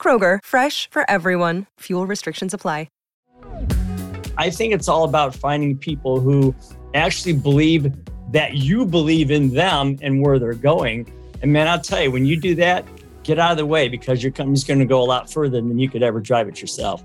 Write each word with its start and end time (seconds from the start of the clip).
Kroger, 0.00 0.38
fresh 0.42 0.88
for 0.90 1.08
everyone. 1.10 1.66
Fuel 1.80 2.06
restrictions 2.06 2.54
apply. 2.54 2.88
I 4.38 4.48
think 4.48 4.72
it's 4.72 4.88
all 4.88 5.04
about 5.04 5.34
finding 5.34 5.76
people 5.76 6.18
who 6.18 6.54
actually 6.94 7.34
believe 7.34 7.92
that 8.32 8.54
you 8.54 8.86
believe 8.86 9.30
in 9.30 9.52
them 9.52 9.98
and 10.00 10.22
where 10.22 10.38
they're 10.38 10.54
going. 10.54 11.12
And 11.42 11.52
man, 11.52 11.68
I'll 11.68 11.80
tell 11.80 12.02
you, 12.02 12.10
when 12.10 12.24
you 12.24 12.40
do 12.40 12.54
that, 12.54 12.86
get 13.22 13.38
out 13.38 13.50
of 13.50 13.58
the 13.58 13.66
way 13.66 13.88
because 13.88 14.22
your 14.22 14.32
company's 14.32 14.64
going 14.64 14.78
to 14.78 14.86
go 14.86 15.02
a 15.02 15.04
lot 15.04 15.30
further 15.30 15.60
than 15.60 15.78
you 15.78 15.90
could 15.90 16.02
ever 16.02 16.20
drive 16.20 16.48
it 16.48 16.58
yourself. 16.58 17.04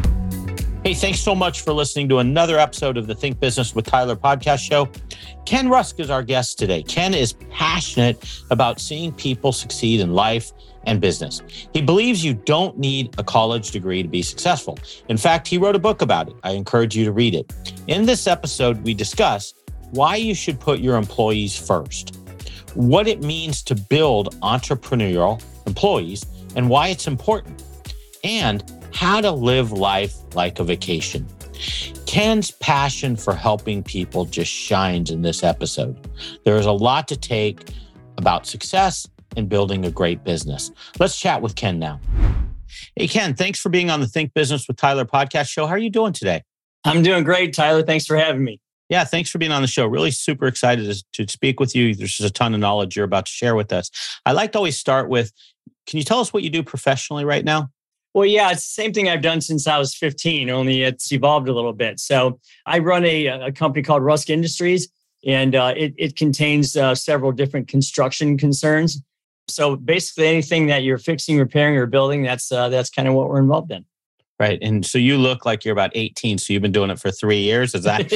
Hey, 0.83 0.95
thanks 0.95 1.19
so 1.19 1.35
much 1.35 1.61
for 1.61 1.73
listening 1.73 2.09
to 2.09 2.17
another 2.17 2.57
episode 2.57 2.97
of 2.97 3.05
the 3.05 3.13
Think 3.13 3.39
Business 3.39 3.75
with 3.75 3.85
Tyler 3.85 4.15
podcast 4.15 4.67
show. 4.67 4.89
Ken 5.45 5.69
Rusk 5.69 5.99
is 5.99 6.09
our 6.09 6.23
guest 6.23 6.57
today. 6.57 6.81
Ken 6.81 7.13
is 7.13 7.33
passionate 7.51 8.27
about 8.49 8.79
seeing 8.79 9.11
people 9.11 9.51
succeed 9.51 9.99
in 9.99 10.15
life 10.15 10.51
and 10.87 10.99
business. 10.99 11.43
He 11.71 11.83
believes 11.83 12.25
you 12.25 12.33
don't 12.33 12.79
need 12.79 13.13
a 13.19 13.23
college 13.23 13.69
degree 13.69 14.01
to 14.01 14.09
be 14.09 14.23
successful. 14.23 14.79
In 15.07 15.17
fact, 15.17 15.47
he 15.47 15.59
wrote 15.59 15.75
a 15.75 15.79
book 15.79 16.01
about 16.01 16.29
it. 16.29 16.35
I 16.41 16.53
encourage 16.53 16.95
you 16.95 17.05
to 17.05 17.11
read 17.11 17.35
it. 17.35 17.53
In 17.85 18.07
this 18.07 18.25
episode, 18.25 18.81
we 18.81 18.95
discuss 18.95 19.53
why 19.91 20.15
you 20.15 20.33
should 20.33 20.59
put 20.59 20.79
your 20.79 20.97
employees 20.97 21.55
first, 21.55 22.17
what 22.73 23.07
it 23.07 23.21
means 23.21 23.61
to 23.63 23.75
build 23.75 24.35
entrepreneurial 24.39 25.43
employees, 25.67 26.25
and 26.55 26.67
why 26.67 26.87
it's 26.87 27.05
important, 27.05 27.63
and 28.23 28.63
how 28.93 29.21
to 29.21 29.31
live 29.31 29.71
life 29.71 30.15
like 30.33 30.59
a 30.59 30.63
vacation. 30.63 31.27
Ken's 32.05 32.51
passion 32.51 33.15
for 33.15 33.33
helping 33.33 33.83
people 33.83 34.25
just 34.25 34.51
shines 34.51 35.11
in 35.11 35.21
this 35.21 35.43
episode. 35.43 35.97
There 36.43 36.57
is 36.57 36.65
a 36.65 36.71
lot 36.71 37.07
to 37.09 37.17
take 37.17 37.69
about 38.17 38.45
success 38.45 39.07
and 39.37 39.47
building 39.47 39.85
a 39.85 39.91
great 39.91 40.23
business. 40.23 40.71
Let's 40.99 41.19
chat 41.19 41.41
with 41.41 41.55
Ken 41.55 41.79
now. 41.79 41.99
Hey, 42.95 43.07
Ken, 43.07 43.33
thanks 43.33 43.59
for 43.59 43.69
being 43.69 43.89
on 43.89 44.01
the 44.01 44.07
Think 44.07 44.33
Business 44.33 44.67
with 44.67 44.77
Tyler 44.77 45.05
podcast 45.05 45.49
show. 45.49 45.65
How 45.65 45.73
are 45.73 45.79
you 45.79 45.89
doing 45.89 46.13
today? 46.13 46.43
I'm 46.83 47.03
doing 47.03 47.23
great, 47.23 47.53
Tyler. 47.53 47.83
Thanks 47.83 48.05
for 48.05 48.17
having 48.17 48.43
me. 48.43 48.59
Yeah, 48.89 49.05
thanks 49.05 49.29
for 49.29 49.37
being 49.37 49.53
on 49.53 49.61
the 49.61 49.67
show. 49.67 49.85
Really 49.87 50.11
super 50.11 50.47
excited 50.47 50.93
to, 50.93 51.25
to 51.25 51.31
speak 51.31 51.59
with 51.59 51.75
you. 51.75 51.95
There's 51.95 52.17
just 52.17 52.29
a 52.29 52.33
ton 52.33 52.53
of 52.53 52.59
knowledge 52.59 52.97
you're 52.97 53.05
about 53.05 53.27
to 53.27 53.31
share 53.31 53.55
with 53.55 53.71
us. 53.71 53.89
I 54.25 54.33
like 54.33 54.51
to 54.51 54.57
always 54.57 54.77
start 54.77 55.07
with 55.07 55.31
can 55.87 55.97
you 55.97 56.03
tell 56.03 56.19
us 56.19 56.33
what 56.33 56.43
you 56.43 56.49
do 56.49 56.61
professionally 56.61 57.25
right 57.25 57.43
now? 57.43 57.69
Well, 58.13 58.25
yeah, 58.25 58.51
it's 58.51 58.67
the 58.67 58.81
same 58.81 58.93
thing 58.93 59.07
I've 59.07 59.21
done 59.21 59.39
since 59.41 59.67
I 59.67 59.77
was 59.77 59.95
15, 59.95 60.49
only 60.49 60.83
it's 60.83 61.11
evolved 61.11 61.47
a 61.47 61.53
little 61.53 61.73
bit. 61.73 61.99
So 61.99 62.39
I 62.65 62.79
run 62.79 63.05
a, 63.05 63.27
a 63.27 63.51
company 63.51 63.83
called 63.83 64.03
Rusk 64.03 64.29
Industries, 64.29 64.89
and 65.25 65.55
uh, 65.55 65.73
it, 65.77 65.93
it 65.97 66.15
contains 66.15 66.75
uh, 66.75 66.93
several 66.95 67.31
different 67.31 67.67
construction 67.67 68.37
concerns. 68.37 69.01
So 69.47 69.75
basically, 69.75 70.27
anything 70.27 70.67
that 70.67 70.83
you're 70.83 70.97
fixing, 70.97 71.37
repairing, 71.37 71.77
or 71.77 71.85
building, 71.85 72.23
that's 72.23 72.51
uh, 72.51 72.69
that's 72.69 72.89
kind 72.89 73.07
of 73.07 73.13
what 73.13 73.29
we're 73.29 73.39
involved 73.39 73.71
in. 73.71 73.85
Right. 74.39 74.57
And 74.61 74.83
so 74.83 74.97
you 74.97 75.17
look 75.17 75.45
like 75.45 75.63
you're 75.63 75.71
about 75.71 75.91
18. 75.93 76.39
So 76.39 76.51
you've 76.51 76.63
been 76.63 76.71
doing 76.71 76.89
it 76.89 76.99
for 76.99 77.11
three 77.11 77.41
years. 77.41 77.75
Is 77.75 77.83
that? 77.83 78.11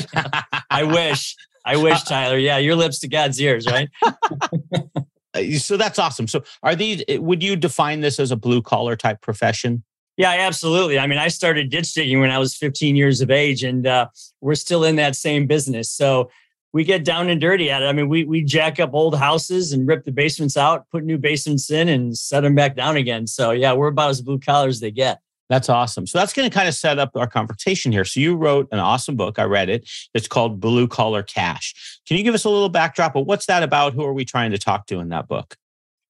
I 0.72 0.84
wish. 0.84 1.35
I 1.66 1.78
wish, 1.78 2.01
Tyler. 2.07 2.38
Yeah, 2.38 2.57
your 2.57 2.75
lips 2.75 3.00
to 3.00 3.07
God's 3.07 3.39
ears, 3.39 3.67
right? 3.67 3.89
Uh, 5.35 5.57
so 5.57 5.78
that's 5.78 6.00
awesome. 6.00 6.28
So 6.28 6.44
are 6.63 6.75
these, 6.75 7.03
eh, 7.07 7.18
would 7.18 7.44
you 7.44 7.56
define 7.56 8.01
this 8.01 8.19
as 8.19 8.31
a 8.31 8.35
blue 8.35 8.62
collar 8.62 8.96
type 8.96 9.22
profession? 9.22 9.84
Yeah, 10.18 10.29
absolutely. 10.31 10.97
I 10.97 11.07
mean, 11.07 11.19
I 11.19 11.28
started 11.28 11.69
ditch 11.69 11.94
digging 11.94 12.22
when 12.22 12.31
I 12.31 12.40
was 12.40 12.56
15 12.56 12.96
years 12.96 13.19
of 13.19 13.29
age, 13.29 13.63
and 13.63 13.85
uh, 13.85 14.07
we're 14.40 14.56
still 14.56 14.85
in 14.85 14.96
that 14.96 15.16
same 15.16 15.46
business. 15.46 15.91
So 15.91 16.29
we 16.72 16.85
get 16.85 17.03
down 17.03 17.29
and 17.29 17.40
dirty 17.40 17.69
at 17.69 17.81
it. 17.81 17.85
I 17.85 17.91
mean, 17.91 18.07
we 18.09 18.23
we 18.23 18.41
jack 18.41 18.79
up 18.79 18.94
old 18.94 19.18
houses 19.18 19.73
and 19.73 19.88
rip 19.88 20.06
the 20.06 20.12
basements 20.12 20.56
out, 20.56 20.90
put 20.90 21.03
new 21.03 21.18
basements 21.18 21.69
in, 21.69 21.90
and 21.90 22.17
set 22.17 22.41
them 22.41 22.56
back 22.56 22.75
down 22.75 22.96
again. 22.96 23.28
So 23.28 23.52
yeah, 23.52 23.73
we're 23.73 23.88
about 23.88 24.09
as 24.09 24.22
blue 24.22 24.40
collar 24.40 24.67
as 24.67 24.79
they 24.79 24.91
get. 24.91 25.19
That's 25.50 25.69
awesome. 25.69 26.07
So 26.07 26.17
that's 26.17 26.33
going 26.33 26.50
to 26.50 26.53
kind 26.53 26.67
of 26.67 26.73
set 26.73 26.97
up 26.97 27.11
our 27.16 27.28
conversation 27.28 27.91
here. 27.91 28.06
So 28.06 28.19
you 28.19 28.35
wrote 28.35 28.67
an 28.72 28.79
awesome 28.79 29.16
book. 29.16 29.38
I 29.38 29.44
read 29.44 29.69
it. 29.69 29.89
It's 30.13 30.28
called 30.28 30.59
Blue 30.59 30.88
Collar 30.88 31.22
Cash. 31.22 32.00
Can 32.07 32.17
you 32.17 32.23
give 32.23 32.33
us 32.33 32.45
a 32.45 32.50
little 32.50 32.69
backdrop 32.69 33.16
of 33.16 33.28
what's 33.28 33.45
that 33.45 33.61
about? 33.61 33.94
Who 33.94 34.03
are 34.03 34.13
we 34.13 34.25
trying 34.25 34.51
to 34.51 34.57
talk 34.57 34.88
to 34.88 35.00
in 35.00 35.09
that 35.09 35.28
book? 35.28 35.55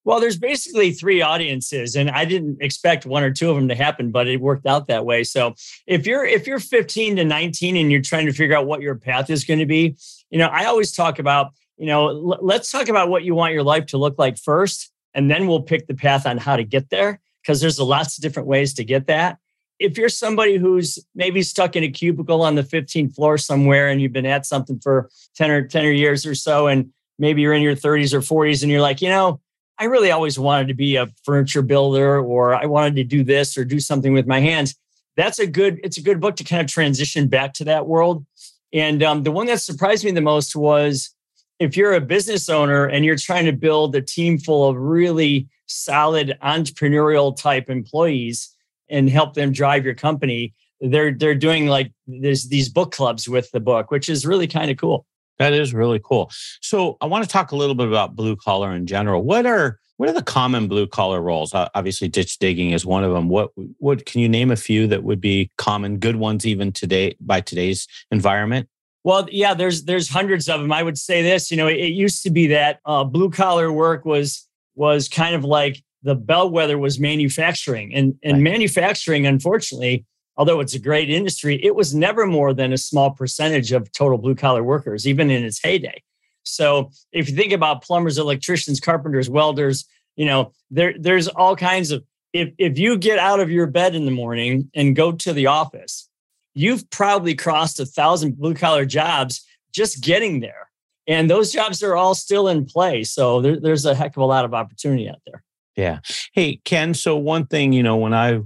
Well, 0.06 0.20
there's 0.20 0.38
basically 0.38 0.92
three 0.92 1.24
audiences, 1.24 1.96
and 1.96 2.12
I 2.12 2.26
didn't 2.26 2.62
expect 2.62 3.08
one 3.08 3.24
or 3.24 3.32
two 3.32 3.50
of 3.50 3.56
them 3.56 3.68
to 3.70 3.76
happen, 3.76 4.12
but 4.12 4.28
it 4.28 4.40
worked 4.40 4.68
out 4.68 4.86
that 4.88 5.04
way. 5.04 5.24
So 5.24 5.56
if 5.88 6.06
you're 6.06 6.24
if 6.24 6.46
you're 6.46 6.60
15 6.60 7.16
to 7.16 7.26
19 7.26 7.76
and 7.76 7.92
you're 7.92 8.02
trying 8.02 8.28
to 8.28 8.32
figure 8.32 8.56
out 8.56 8.68
what 8.68 8.82
your 8.82 8.96
path 8.96 9.32
is 9.32 9.44
going 9.44 9.60
to 9.60 9.66
be, 9.66 9.98
you 10.30 10.38
know, 10.38 10.46
I 10.46 10.66
always 10.66 10.92
talk 10.92 11.18
about, 11.18 11.54
you 11.78 11.88
know, 11.88 12.10
l- 12.10 12.40
let's 12.42 12.70
talk 12.70 12.88
about 12.88 13.10
what 13.10 13.24
you 13.24 13.34
want 13.34 13.56
your 13.56 13.64
life 13.64 13.88
to 13.88 13.98
look 13.98 14.20
like 14.20 14.38
first, 14.38 14.92
and 15.16 15.30
then 15.30 15.48
we'll 15.48 15.64
pick 15.64 15.88
the 15.88 15.96
path 15.96 16.28
on 16.28 16.38
how 16.38 16.56
to 16.56 16.64
get 16.64 16.92
there 16.92 17.20
because 17.46 17.62
there's 17.62 17.80
lots 17.80 18.18
of 18.18 18.22
different 18.22 18.48
ways 18.48 18.74
to 18.74 18.84
get 18.84 19.08
that. 19.08 19.38
If 19.78 19.98
you're 19.98 20.10
somebody 20.10 20.58
who's 20.58 20.98
maybe 21.14 21.42
stuck 21.42 21.76
in 21.76 21.84
a 21.84 21.90
cubicle 21.90 22.42
on 22.42 22.56
the 22.56 22.64
15th 22.64 23.14
floor 23.14 23.38
somewhere 23.38 23.90
and 23.90 24.02
you've 24.02 24.14
been 24.14 24.26
at 24.26 24.46
something 24.46 24.80
for 24.80 25.10
10 25.36 25.52
or 25.52 25.68
10 25.68 25.86
or 25.86 25.92
years 25.92 26.26
or 26.26 26.34
so, 26.34 26.68
and 26.68 26.92
maybe 27.20 27.42
you're 27.42 27.54
in 27.54 27.62
your 27.62 27.76
30s 27.76 28.14
or 28.14 28.22
40s 28.22 28.64
and 28.64 28.72
you're 28.72 28.82
like, 28.82 29.02
you 29.02 29.10
know, 29.10 29.42
I 29.78 29.86
really 29.86 30.12
always 30.12 30.40
wanted 30.40 30.70
to 30.70 30.74
be 30.74 30.96
a 30.96 31.08
furniture 31.24 31.62
builder 31.62 32.20
or 32.20 32.56
I 32.56 32.66
wanted 32.66 32.96
to 32.96 33.04
do 33.04 33.24
this 33.24 33.58
or 33.58 33.66
do 33.66 33.80
something 33.80 34.14
with 34.14 34.26
my 34.26 34.40
hands. 34.40 34.76
That's 35.18 35.40
a 35.40 35.48
good, 35.48 35.80
it's 35.84 35.98
a 35.98 36.02
good 36.02 36.22
book 36.22 36.38
to 36.38 36.44
kind 36.44 36.62
of 36.62 36.68
transition 36.68 37.28
back 37.28 37.54
to 37.56 37.66
that 37.66 37.86
world. 37.86 38.26
And 38.74 39.04
um, 39.04 39.24
the 39.24 39.32
one 39.32 39.48
that 39.48 39.62
surprised 39.62 40.06
me 40.06 40.12
the 40.12 40.22
most 40.22 40.56
was 40.56 41.14
if 41.60 41.78
you're 41.78 41.94
a 41.94 42.02
business 42.02 42.50
owner 42.50 42.86
and 42.86 43.06
you're 43.06 43.18
trying 43.18 43.46
to 43.46 43.54
build 43.54 43.96
a 43.96 44.02
team 44.02 44.38
full 44.38 44.68
of 44.68 44.78
really 44.78 45.48
solid 45.68 46.38
entrepreneurial 46.44 47.36
type 47.36 47.70
employees 47.70 48.56
and 48.90 49.10
help 49.10 49.34
them 49.34 49.52
drive 49.52 49.86
your 49.86 49.96
company, 49.96 50.54
they're 50.82 51.14
they're 51.14 51.36
doing 51.36 51.68
like 51.68 51.92
there's 52.08 52.50
these 52.50 52.70
book 52.70 52.92
clubs 52.92 53.28
with 53.28 53.50
the 53.52 53.60
book, 53.60 53.92
which 53.92 54.10
is 54.10 54.26
really 54.26 54.48
kind 54.48 54.70
of 54.70 54.78
cool. 54.78 55.06
That 55.40 55.54
is 55.54 55.74
really 55.74 56.00
cool. 56.04 56.32
So 56.62 56.98
I 57.02 57.08
want 57.08 57.24
to 57.24 57.30
talk 57.30 57.52
a 57.52 57.56
little 57.56 57.76
bit 57.76 57.88
about 57.88 58.16
blue 58.16 58.36
collar 58.36 58.72
in 58.72 58.86
general. 58.86 59.24
What 59.24 59.46
are 59.46 59.80
what 59.98 60.10
are 60.10 60.14
the 60.14 60.24
common 60.24 60.68
blue 60.68 60.88
collar 60.88 61.22
roles? 61.22 61.54
Obviously, 61.54 62.08
ditch 62.08 62.38
digging 62.40 62.72
is 62.72 62.86
one 62.86 63.04
of 63.04 63.14
them. 63.14 63.30
What 63.30 63.52
what 63.78 64.06
can 64.06 64.22
you 64.22 64.30
name 64.30 64.52
a 64.52 64.56
few 64.56 64.88
that 64.88 65.04
would 65.04 65.22
be 65.22 65.52
common, 65.58 65.98
good 65.98 66.18
ones 66.18 66.46
even 66.46 66.72
today 66.72 67.16
by 67.20 67.42
today's 67.42 67.88
environment? 68.12 68.68
Well, 69.04 69.28
yeah, 69.32 69.54
there's 69.54 69.84
there's 69.84 70.10
hundreds 70.10 70.50
of 70.50 70.62
them. 70.62 70.72
I 70.72 70.84
would 70.84 70.98
say 70.98 71.22
this. 71.22 71.52
You 71.52 71.58
know, 71.58 71.68
it, 71.68 71.78
it 71.78 71.94
used 71.94 72.24
to 72.24 72.30
be 72.30 72.48
that 72.48 72.80
uh, 72.86 73.04
blue 73.04 73.30
collar 73.30 73.72
work 73.72 74.04
was 74.04 74.48
was 74.76 75.08
kind 75.08 75.36
of 75.36 75.44
like 75.44 75.84
the 76.04 76.16
bellwether 76.16 76.78
was 76.78 77.00
manufacturing, 77.00 77.94
and 77.94 78.16
and 78.24 78.34
right. 78.34 78.44
manufacturing, 78.44 79.26
unfortunately, 79.26 80.06
although 80.38 80.60
it's 80.60 80.74
a 80.74 80.80
great 80.80 81.10
industry, 81.10 81.60
it 81.64 81.76
was 81.76 81.96
never 81.96 82.28
more 82.28 82.54
than 82.54 82.74
a 82.74 82.78
small 82.78 83.12
percentage 83.12 83.72
of 83.72 83.92
total 83.92 84.18
blue 84.18 84.36
collar 84.36 84.64
workers, 84.64 85.08
even 85.08 85.32
in 85.32 85.44
its 85.44 85.62
heyday. 85.62 86.02
So 86.44 86.92
if 87.12 87.30
you 87.30 87.36
think 87.36 87.54
about 87.54 87.84
plumbers, 87.84 88.18
electricians, 88.18 88.80
carpenters, 88.80 89.30
welders, 89.30 89.86
you 90.16 90.26
know, 90.26 90.52
there 90.70 90.94
there's 90.98 91.28
all 91.28 91.56
kinds 91.56 91.92
of 91.92 92.04
if 92.34 92.54
if 92.58 92.78
you 92.78 92.98
get 92.98 93.20
out 93.20 93.40
of 93.40 93.50
your 93.50 93.68
bed 93.68 93.96
in 93.96 94.06
the 94.06 94.12
morning 94.12 94.70
and 94.76 94.96
go 94.96 95.12
to 95.12 95.34
the 95.34 95.48
office, 95.48 96.10
you've 96.54 96.90
probably 96.90 97.36
crossed 97.36 97.80
a 97.80 97.86
thousand 97.86 98.38
blue 98.38 98.54
collar 98.54 98.86
jobs 98.86 99.46
just 99.74 100.02
getting 100.02 100.40
there. 100.40 100.65
And 101.08 101.30
those 101.30 101.52
jobs 101.52 101.84
are 101.84 101.96
all 101.96 102.16
still 102.16 102.48
in 102.48 102.66
play. 102.66 103.04
So 103.04 103.42
there, 103.42 103.60
there's 103.60 103.86
a 103.86 103.96
heck 103.96 104.16
of 104.18 104.24
a 104.24 104.26
lot 104.26 104.46
of 104.46 104.54
opportunity 104.54 105.08
out 105.10 105.22
there. 105.26 105.44
Yeah. 105.76 106.00
Hey, 106.34 106.62
Ken. 106.64 106.94
So 106.94 107.18
one 107.18 107.46
thing, 107.48 107.74
you 107.74 107.84
know, 107.84 107.98
when 107.98 108.14
I 108.14 108.40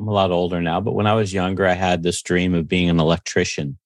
I'm 0.00 0.08
a 0.08 0.12
lot 0.12 0.30
older 0.30 0.62
now, 0.62 0.80
but 0.80 0.94
when 0.94 1.06
I 1.06 1.12
was 1.12 1.34
younger, 1.34 1.66
I 1.66 1.74
had 1.74 2.02
this 2.02 2.22
dream 2.22 2.54
of 2.54 2.66
being 2.66 2.88
an 2.88 2.98
electrician. 2.98 3.76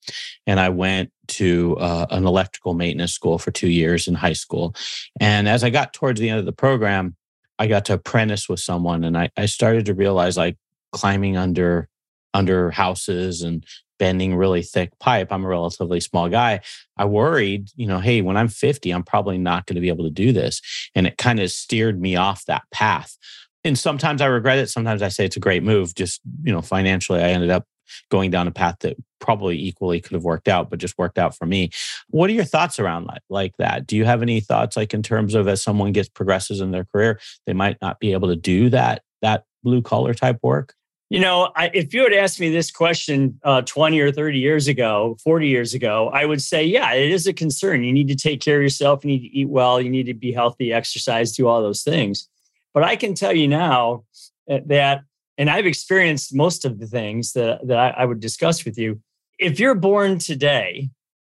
And 0.47 0.61
I 0.61 0.69
went 0.69 1.11
to 1.27 1.77
uh, 1.79 2.07
an 2.11 2.25
electrical 2.25 2.75
maintenance 2.75 3.13
school 3.13 3.37
for 3.37 3.51
two 3.51 3.69
years 3.69 4.07
in 4.07 4.15
high 4.15 4.35
school. 4.35 4.77
And 5.21 5.49
as 5.49 5.65
I 5.65 5.71
got 5.71 5.93
towards 5.93 6.21
the 6.21 6.29
end 6.29 6.39
of 6.39 6.47
the 6.47 6.53
program, 6.53 7.17
I 7.59 7.67
got 7.67 7.85
to 7.87 7.95
apprentice 7.95 8.49
with 8.49 8.61
someone 8.61 9.03
and 9.03 9.19
I, 9.19 9.31
I 9.37 9.47
started 9.47 9.87
to 9.87 9.95
realize 9.95 10.37
like 10.37 10.57
climbing 10.93 11.37
under 11.37 11.89
under 12.33 12.71
houses 12.71 13.43
and 13.43 13.65
bending 13.99 14.35
really 14.35 14.63
thick 14.63 14.99
pipe. 14.99 15.29
I'm 15.31 15.45
a 15.45 15.49
relatively 15.49 16.01
small 16.01 16.29
guy. 16.29 16.61
I 16.97 17.05
worried, 17.05 17.69
you 17.77 17.87
know, 17.87 17.99
hey, 17.99 18.23
when 18.23 18.37
I'm 18.37 18.49
50, 18.49 18.91
I'm 18.91 19.03
probably 19.03 19.39
not 19.39 19.67
going 19.67 19.77
to 19.77 19.81
be 19.81 19.89
able 19.89 20.05
to 20.05 20.11
do 20.11 20.33
this. 20.33 20.61
And 20.95 21.07
it 21.07 21.19
kind 21.19 21.41
of 21.41 21.51
steered 21.51 22.01
me 22.01 22.17
off 22.17 22.45
that 22.47 22.63
path. 22.71 23.17
And 23.65 23.79
sometimes 23.79 24.21
I 24.21 24.27
regret 24.27 24.59
it. 24.59 24.69
Sometimes 24.69 25.01
I 25.01 25.09
say 25.09 25.25
it's 25.25 25.37
a 25.37 25.41
great 25.41 25.63
move. 25.63 25.95
Just, 25.95 26.21
you 26.43 26.53
know, 26.53 26.61
financially, 26.61 27.23
I 27.23 27.31
ended 27.31 27.51
up 27.51 27.67
going 28.11 28.31
down 28.31 28.47
a 28.47 28.51
path 28.51 28.77
that 28.81 28.97
probably 29.21 29.59
equally 29.59 30.01
could 30.01 30.13
have 30.13 30.25
worked 30.25 30.49
out, 30.49 30.71
but 30.71 30.79
just 30.79 30.99
worked 30.99 31.19
out 31.19 31.37
for 31.37 31.47
me. 31.47 31.71
What 32.09 32.29
are 32.29 32.35
your 32.35 32.45
thoughts 32.45 32.79
around 32.79 33.07
like, 33.07 33.23
like 33.31 33.57
that? 33.59 33.87
Do 33.87 33.97
you 33.97 34.05
have 34.05 34.23
any 34.23 34.41
thoughts 34.41 34.77
like 34.77 34.93
in 34.93 35.03
terms 35.03 35.35
of 35.35 35.49
as 35.49 35.63
someone 35.63 35.93
gets 35.93 36.09
progresses 36.09 36.61
in 36.61 36.71
their 36.71 36.85
career, 36.85 37.21
they 37.47 37.53
might 37.53 37.79
not 37.81 38.01
be 38.01 38.13
able 38.13 38.29
to 38.29 38.37
do 38.37 38.69
that, 38.71 39.03
that 39.23 39.45
blue 39.63 39.83
collar 39.83 40.15
type 40.15 40.39
work? 40.43 40.75
You 41.11 41.21
know, 41.21 41.53
I, 41.55 41.71
if 41.75 41.93
you 41.93 42.03
had 42.03 42.13
asked 42.13 42.41
me 42.41 42.51
this 42.51 42.71
question 42.71 43.39
uh, 43.45 43.63
20 43.63 44.01
or 44.01 44.11
30 44.11 44.39
years 44.39 44.69
ago, 44.69 45.17
40 45.23 45.49
years 45.49 45.75
ago, 45.75 46.11
I 46.13 46.25
would 46.25 46.41
say, 46.41 46.65
yeah, 46.65 46.93
it 46.95 47.11
is 47.11 47.27
a 47.27 47.33
concern. 47.33 47.85
You 47.85 47.93
need 47.93 48.09
to 48.09 48.17
take 48.17 48.41
care 48.41 48.57
of 48.57 48.63
yourself. 48.63 49.05
You 49.05 49.11
need 49.11 49.29
to 49.29 49.37
eat 49.39 49.49
well. 49.49 49.81
You 49.81 49.91
need 49.91 50.07
to 50.07 50.15
be 50.15 50.33
healthy, 50.33 50.73
exercise, 50.73 51.33
do 51.33 51.47
all 51.47 51.63
those 51.63 51.83
things. 51.83 52.29
But 52.73 52.85
I 52.85 52.97
can 52.97 53.15
tell 53.15 53.33
you 53.33 53.47
now 53.47 54.05
uh, 54.51 54.61
that, 54.67 55.03
and 55.37 55.51
I've 55.51 55.67
experienced 55.67 56.35
most 56.35 56.65
of 56.65 56.79
the 56.79 56.87
things 56.87 57.33
that, 57.35 57.67
that 57.69 57.79
I, 57.79 57.91
I 57.91 58.05
would 58.07 58.21
discuss 58.21 58.65
with 58.65 58.79
you. 58.79 59.01
If 59.39 59.61
you're 59.61 59.75
born 59.75 60.19
today, 60.19 60.91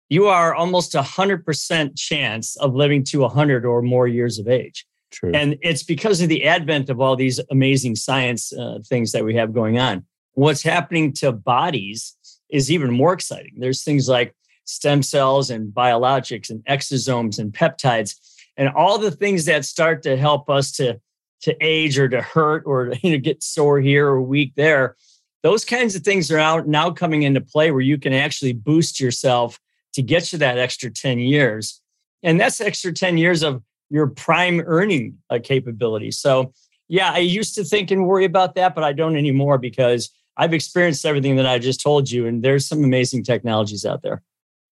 you 0.10 0.28
are 0.28 0.54
almost 0.54 0.94
a 0.94 1.02
100% 1.02 1.98
chance 1.98 2.56
of 2.58 2.76
living 2.76 3.04
to 3.06 3.22
100 3.22 3.66
or 3.66 3.82
more 3.82 4.08
years 4.08 4.38
of 4.38 4.48
age. 4.48 4.86
True. 5.14 5.32
And 5.34 5.58
it's 5.62 5.84
because 5.84 6.22
of 6.22 6.30
the 6.30 6.46
advent 6.46 6.90
of 6.90 7.00
all 7.00 7.16
these 7.16 7.40
amazing 7.52 7.96
science 7.96 8.52
uh, 8.52 8.80
things 8.86 9.12
that 9.12 9.24
we 9.24 9.36
have 9.36 9.54
going 9.54 9.78
on. 9.78 10.06
What's 10.34 10.64
happening 10.64 11.14
to 11.14 11.32
bodies 11.32 12.16
is 12.50 12.72
even 12.72 12.92
more 12.92 13.14
exciting. 13.14 13.54
There's 13.58 13.84
things 13.84 14.10
like 14.10 14.36
stem 14.66 15.04
cells 15.04 15.52
and 15.52 15.72
biologics 15.72 16.50
and 16.50 16.66
exosomes 16.66 17.38
and 17.38 17.54
peptides 17.54 18.16
and 18.58 18.70
all 18.70 18.98
the 18.98 19.12
things 19.12 19.46
that 19.46 19.66
start 19.66 20.02
to 20.04 20.18
help 20.18 20.50
us 20.50 20.72
to 20.74 21.00
to 21.42 21.56
age 21.60 22.00
or 22.00 22.08
to 22.08 22.22
hurt 22.22 22.64
or 22.66 22.94
you 23.04 23.12
know, 23.12 23.18
get 23.18 23.44
sore 23.44 23.80
here 23.80 24.08
or 24.08 24.22
weak 24.22 24.54
there. 24.56 24.96
Those 25.44 25.66
kinds 25.66 25.94
of 25.94 26.04
things 26.04 26.32
are 26.32 26.40
out 26.40 26.68
now 26.68 26.90
coming 26.90 27.24
into 27.24 27.42
play 27.42 27.72
where 27.72 27.82
you 27.82 27.98
can 27.98 28.14
actually 28.14 28.54
boost 28.54 29.00
yourself 29.00 29.60
to 29.94 30.02
get 30.02 30.32
you 30.32 30.40
that 30.40 30.58
extra 30.58 30.90
10 30.90 31.20
years. 31.20 31.82
And 32.24 32.40
that's 32.40 32.62
extra 32.62 32.94
10 32.94 33.18
years 33.18 33.44
of 33.44 33.62
your 33.90 34.08
prime 34.08 34.62
earning 34.66 35.18
uh, 35.30 35.40
capability. 35.44 36.12
So, 36.12 36.54
yeah, 36.88 37.12
I 37.12 37.20
used 37.20 37.56
to 37.56 37.64
think 37.64 37.92
and 37.92 38.06
worry 38.06 38.26
about 38.26 38.56
that, 38.56 38.76
but 38.76 38.84
I 38.84 38.94
don't 38.94 39.18
anymore 39.18 39.58
because 39.58 40.10
I've 40.38 40.54
experienced 40.54 41.06
everything 41.06 41.36
that 41.36 41.46
I 41.46 41.60
just 41.60 41.82
told 41.82 42.10
you, 42.10 42.26
and 42.26 42.44
there's 42.44 42.68
some 42.68 42.84
amazing 42.84 43.24
technologies 43.24 43.86
out 43.86 44.02
there. 44.02 44.22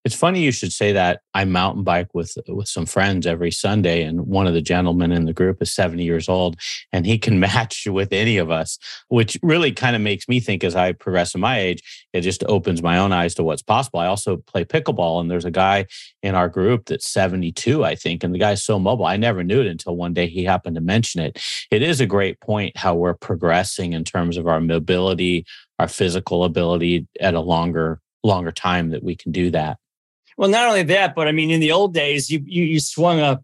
It's 0.04 0.16
funny 0.16 0.42
you 0.42 0.52
should 0.52 0.74
say 0.74 0.94
that. 0.94 1.22
I 1.34 1.46
mountain 1.46 1.84
bike 1.84 2.08
with 2.14 2.36
with 2.48 2.68
some 2.68 2.88
friends 2.88 3.28
every 3.28 3.52
Sunday, 3.52 4.04
and 4.04 4.26
one 4.26 4.48
of 4.48 4.54
the 4.54 4.62
gentlemen 4.62 5.12
in 5.12 5.26
the 5.26 5.34
group 5.34 5.62
is 5.62 5.72
70 5.72 6.04
years 6.04 6.28
old, 6.28 6.60
and 6.92 7.06
he 7.06 7.20
can 7.20 7.40
match 7.52 7.86
with 7.88 8.12
any 8.12 8.38
of 8.38 8.50
us, 8.50 8.80
which 9.10 9.38
really 9.44 9.72
kind 9.72 9.96
of 9.96 10.02
makes 10.02 10.28
me 10.28 10.40
think 10.40 10.64
as 10.64 10.76
I 10.76 10.94
progress 10.94 11.36
in 11.36 11.42
my 11.42 11.60
age, 11.60 11.84
it 12.14 12.22
just 12.22 12.44
opens 12.46 12.82
my 12.82 12.98
own 12.98 13.12
eyes 13.12 13.36
to 13.36 13.44
what's 13.44 13.62
possible. 13.62 14.00
I 14.00 14.08
also 14.08 14.38
play 14.38 14.66
pickleball, 14.66 15.22
and 15.22 15.30
there's 15.30 15.46
a 15.46 15.52
guy 15.52 15.86
in 16.24 16.34
our 16.34 16.50
group 16.50 16.88
that's 16.88 17.08
72, 17.08 17.84
I 17.84 17.94
think, 17.94 18.24
and 18.24 18.34
the 18.34 18.40
guy's 18.40 18.64
so 18.64 18.80
mobile. 18.80 19.06
I 19.06 19.18
never 19.18 19.44
knew 19.44 19.62
it 19.62 19.68
until 19.68 19.96
one 19.96 20.14
day 20.14 20.28
he 20.28 20.44
happened 20.44 20.76
to 20.76 20.82
mention 20.82 21.22
it. 21.22 21.40
It 21.70 21.84
is 21.84 22.02
a 22.02 22.08
great 22.08 22.40
point 22.40 22.76
how 22.76 22.96
we're 22.96 23.14
progressing 23.14 23.94
in 23.94 24.04
terms 24.04 24.38
of 24.38 24.48
our 24.48 24.62
mobility, 24.62 25.46
our 25.78 25.88
physical 25.88 26.44
ability 26.44 27.08
at 27.20 27.36
a 27.36 27.40
longer 27.40 28.00
longer 28.24 28.52
time 28.52 28.92
that 28.92 29.04
we 29.04 29.16
can 29.16 29.32
do 29.32 29.50
that. 29.50 29.78
Well, 30.42 30.50
not 30.50 30.68
only 30.68 30.82
that, 30.82 31.14
but 31.14 31.28
I 31.28 31.34
mean, 31.34 31.52
in 31.52 31.60
the 31.60 31.72
old 31.72 31.94
days, 31.94 32.32
you 32.32 32.44
you, 32.48 32.64
you 32.64 32.80
swung 32.80 33.20
a, 33.20 33.40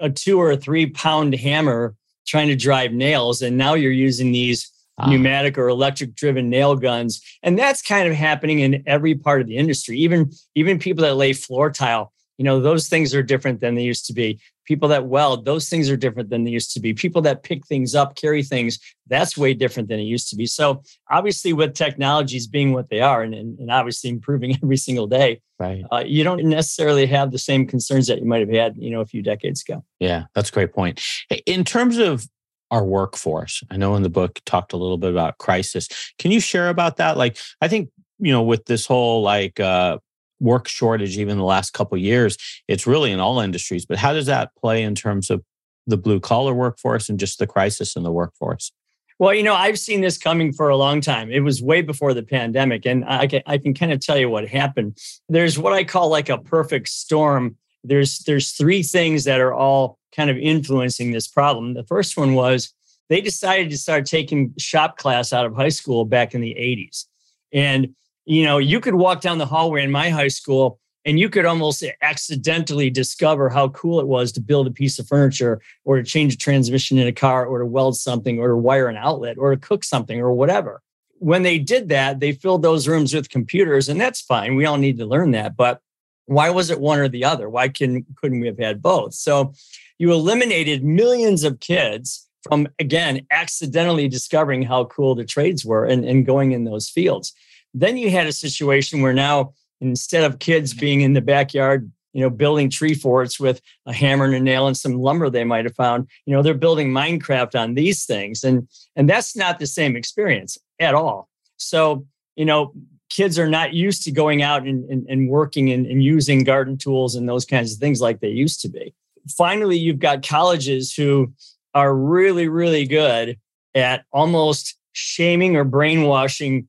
a 0.00 0.10
two 0.10 0.38
or 0.38 0.54
three 0.54 0.84
pound 0.84 1.34
hammer 1.34 1.94
trying 2.26 2.48
to 2.48 2.56
drive 2.56 2.92
nails, 2.92 3.40
and 3.40 3.56
now 3.56 3.72
you're 3.72 3.90
using 3.90 4.32
these 4.32 4.70
ah. 4.98 5.08
pneumatic 5.08 5.56
or 5.56 5.68
electric 5.68 6.14
driven 6.14 6.50
nail 6.50 6.76
guns, 6.76 7.22
and 7.42 7.58
that's 7.58 7.80
kind 7.80 8.06
of 8.06 8.14
happening 8.14 8.58
in 8.58 8.82
every 8.86 9.14
part 9.14 9.40
of 9.40 9.46
the 9.46 9.56
industry. 9.56 9.96
Even 9.96 10.30
even 10.54 10.78
people 10.78 11.04
that 11.04 11.14
lay 11.14 11.32
floor 11.32 11.70
tile, 11.70 12.12
you 12.36 12.44
know, 12.44 12.60
those 12.60 12.86
things 12.86 13.14
are 13.14 13.22
different 13.22 13.60
than 13.60 13.74
they 13.74 13.84
used 13.84 14.04
to 14.08 14.12
be 14.12 14.38
people 14.64 14.88
that 14.88 15.06
weld 15.06 15.44
those 15.44 15.68
things 15.68 15.90
are 15.90 15.96
different 15.96 16.30
than 16.30 16.44
they 16.44 16.50
used 16.50 16.72
to 16.72 16.80
be. 16.80 16.94
People 16.94 17.22
that 17.22 17.42
pick 17.42 17.66
things 17.66 17.94
up 17.94 18.16
carry 18.16 18.42
things 18.42 18.78
that's 19.08 19.36
way 19.36 19.52
different 19.54 19.88
than 19.88 19.98
it 19.98 20.04
used 20.04 20.28
to 20.30 20.36
be. 20.36 20.46
So 20.46 20.82
obviously 21.10 21.52
with 21.52 21.74
technologies 21.74 22.46
being 22.46 22.72
what 22.72 22.88
they 22.88 23.00
are 23.00 23.22
and, 23.22 23.34
and, 23.34 23.70
obviously 23.70 24.10
improving 24.10 24.56
every 24.62 24.76
single 24.76 25.06
day 25.06 25.40
right. 25.58 25.84
uh, 25.90 26.02
you 26.06 26.24
don't 26.24 26.44
necessarily 26.44 27.06
have 27.06 27.30
the 27.30 27.38
same 27.38 27.66
concerns 27.66 28.06
that 28.06 28.18
you 28.18 28.26
might 28.26 28.40
have 28.40 28.50
had 28.50 28.76
you 28.76 28.90
know 28.90 29.00
a 29.00 29.06
few 29.06 29.22
decades 29.22 29.62
ago. 29.62 29.84
Yeah 30.00 30.24
that's 30.34 30.50
a 30.50 30.52
great 30.52 30.72
point. 30.72 31.00
In 31.46 31.64
terms 31.64 31.98
of 31.98 32.26
our 32.70 32.84
workforce 32.86 33.62
i 33.70 33.76
know 33.76 33.94
in 33.96 34.02
the 34.02 34.08
book 34.08 34.40
talked 34.46 34.72
a 34.72 34.78
little 34.78 34.98
bit 34.98 35.10
about 35.10 35.38
crisis. 35.38 35.88
Can 36.18 36.30
you 36.30 36.40
share 36.40 36.68
about 36.68 36.96
that? 36.96 37.16
Like 37.16 37.36
i 37.60 37.68
think 37.68 37.90
you 38.18 38.32
know 38.32 38.42
with 38.42 38.64
this 38.66 38.86
whole 38.86 39.22
like 39.22 39.60
uh 39.60 39.98
work 40.42 40.68
shortage 40.68 41.16
even 41.16 41.38
the 41.38 41.44
last 41.44 41.72
couple 41.72 41.96
years 41.96 42.36
it's 42.68 42.86
really 42.86 43.12
in 43.12 43.20
all 43.20 43.40
industries. 43.40 43.86
But 43.86 43.98
how 43.98 44.12
does 44.12 44.26
that 44.26 44.54
play 44.56 44.82
in 44.82 44.94
terms 44.94 45.30
of 45.30 45.42
the 45.86 45.96
blue 45.96 46.20
collar 46.20 46.54
workforce 46.54 47.08
and 47.08 47.18
just 47.18 47.38
the 47.38 47.46
crisis 47.46 47.96
in 47.96 48.02
the 48.02 48.12
workforce? 48.12 48.72
Well 49.18 49.34
you 49.34 49.42
know 49.42 49.54
i've 49.54 49.78
seen 49.78 50.00
this 50.00 50.18
coming 50.18 50.52
for 50.52 50.68
a 50.68 50.76
long 50.76 51.00
time. 51.00 51.30
It 51.30 51.40
was 51.40 51.62
way 51.62 51.82
before 51.82 52.12
the 52.14 52.22
pandemic 52.22 52.84
and 52.86 53.04
i 53.04 53.26
can, 53.26 53.42
I 53.46 53.58
can 53.58 53.74
kind 53.74 53.92
of 53.92 54.00
tell 54.00 54.18
you 54.18 54.28
what 54.28 54.48
happened. 54.48 54.98
There's 55.28 55.58
what 55.58 55.72
i 55.72 55.84
call 55.84 56.08
like 56.08 56.28
a 56.28 56.38
perfect 56.38 56.88
storm. 56.88 57.56
There's 57.84 58.18
there's 58.20 58.52
three 58.52 58.82
things 58.82 59.24
that 59.24 59.40
are 59.40 59.54
all 59.54 59.98
kind 60.14 60.28
of 60.28 60.36
influencing 60.36 61.12
this 61.12 61.26
problem. 61.26 61.74
The 61.74 61.84
first 61.84 62.16
one 62.16 62.34
was 62.34 62.72
they 63.08 63.20
decided 63.20 63.70
to 63.70 63.78
start 63.78 64.06
taking 64.06 64.54
shop 64.58 64.96
class 64.98 65.32
out 65.32 65.46
of 65.46 65.54
high 65.54 65.68
school 65.68 66.04
back 66.04 66.34
in 66.34 66.40
the 66.40 66.54
80s 66.54 67.06
and 67.52 67.94
you 68.24 68.44
know, 68.44 68.58
you 68.58 68.80
could 68.80 68.94
walk 68.94 69.20
down 69.20 69.38
the 69.38 69.46
hallway 69.46 69.82
in 69.82 69.90
my 69.90 70.10
high 70.10 70.28
school 70.28 70.78
and 71.04 71.18
you 71.18 71.28
could 71.28 71.44
almost 71.44 71.84
accidentally 72.00 72.88
discover 72.88 73.48
how 73.48 73.68
cool 73.70 73.98
it 73.98 74.06
was 74.06 74.30
to 74.32 74.40
build 74.40 74.66
a 74.66 74.70
piece 74.70 74.98
of 74.98 75.08
furniture 75.08 75.60
or 75.84 75.96
to 75.96 76.04
change 76.04 76.34
a 76.34 76.38
transmission 76.38 76.98
in 76.98 77.08
a 77.08 77.12
car 77.12 77.44
or 77.44 77.58
to 77.58 77.66
weld 77.66 77.96
something 77.96 78.38
or 78.38 78.48
to 78.48 78.56
wire 78.56 78.86
an 78.86 78.96
outlet 78.96 79.36
or 79.38 79.50
to 79.50 79.60
cook 79.60 79.82
something 79.82 80.20
or 80.20 80.32
whatever. 80.32 80.80
When 81.18 81.42
they 81.42 81.58
did 81.58 81.88
that, 81.88 82.20
they 82.20 82.32
filled 82.32 82.62
those 82.62 82.86
rooms 82.86 83.14
with 83.14 83.30
computers 83.30 83.88
and 83.88 84.00
that's 84.00 84.20
fine. 84.20 84.54
We 84.54 84.64
all 84.64 84.78
need 84.78 84.98
to 84.98 85.06
learn 85.06 85.32
that, 85.32 85.56
but 85.56 85.80
why 86.26 86.50
was 86.50 86.70
it 86.70 86.80
one 86.80 87.00
or 87.00 87.08
the 87.08 87.24
other? 87.24 87.48
Why 87.48 87.68
can, 87.68 88.06
couldn't 88.16 88.40
we 88.40 88.46
have 88.46 88.58
had 88.58 88.80
both? 88.80 89.14
So 89.14 89.52
you 89.98 90.12
eliminated 90.12 90.84
millions 90.84 91.42
of 91.42 91.58
kids 91.60 92.28
from 92.42 92.66
again 92.78 93.24
accidentally 93.30 94.08
discovering 94.08 94.62
how 94.62 94.84
cool 94.86 95.14
the 95.14 95.24
trades 95.24 95.64
were 95.64 95.84
and, 95.84 96.04
and 96.04 96.26
going 96.26 96.52
in 96.52 96.64
those 96.64 96.88
fields 96.88 97.32
then 97.74 97.96
you 97.96 98.10
had 98.10 98.26
a 98.26 98.32
situation 98.32 99.02
where 99.02 99.12
now 99.12 99.54
instead 99.80 100.24
of 100.24 100.38
kids 100.38 100.72
mm-hmm. 100.72 100.80
being 100.80 101.00
in 101.00 101.12
the 101.12 101.20
backyard, 101.20 101.90
you 102.12 102.20
know, 102.20 102.30
building 102.30 102.68
tree 102.68 102.94
forts 102.94 103.40
with 103.40 103.60
a 103.86 103.92
hammer 103.92 104.26
and 104.26 104.34
a 104.34 104.40
nail 104.40 104.66
and 104.66 104.76
some 104.76 104.94
lumber 104.94 105.30
they 105.30 105.44
might 105.44 105.64
have 105.64 105.74
found, 105.74 106.06
you 106.26 106.34
know, 106.34 106.42
they're 106.42 106.54
building 106.54 106.90
Minecraft 106.90 107.58
on 107.58 107.74
these 107.74 108.04
things. 108.04 108.44
And 108.44 108.68
and 108.96 109.08
that's 109.08 109.34
not 109.34 109.58
the 109.58 109.66
same 109.66 109.96
experience 109.96 110.58
at 110.78 110.94
all. 110.94 111.28
So, 111.56 112.06
you 112.36 112.44
know, 112.44 112.74
kids 113.08 113.38
are 113.38 113.48
not 113.48 113.74
used 113.74 114.02
to 114.04 114.10
going 114.10 114.42
out 114.42 114.66
and, 114.66 114.88
and, 114.90 115.06
and 115.08 115.28
working 115.28 115.70
and, 115.70 115.86
and 115.86 116.02
using 116.02 116.44
garden 116.44 116.78
tools 116.78 117.14
and 117.14 117.28
those 117.28 117.44
kinds 117.44 117.72
of 117.72 117.78
things 117.78 118.00
like 118.00 118.20
they 118.20 118.28
used 118.28 118.60
to 118.62 118.68
be. 118.68 118.94
Finally, 119.36 119.78
you've 119.78 119.98
got 119.98 120.26
colleges 120.26 120.94
who 120.94 121.32
are 121.74 121.94
really, 121.94 122.48
really 122.48 122.86
good 122.86 123.38
at 123.74 124.04
almost 124.12 124.76
shaming 124.92 125.56
or 125.56 125.64
brainwashing 125.64 126.68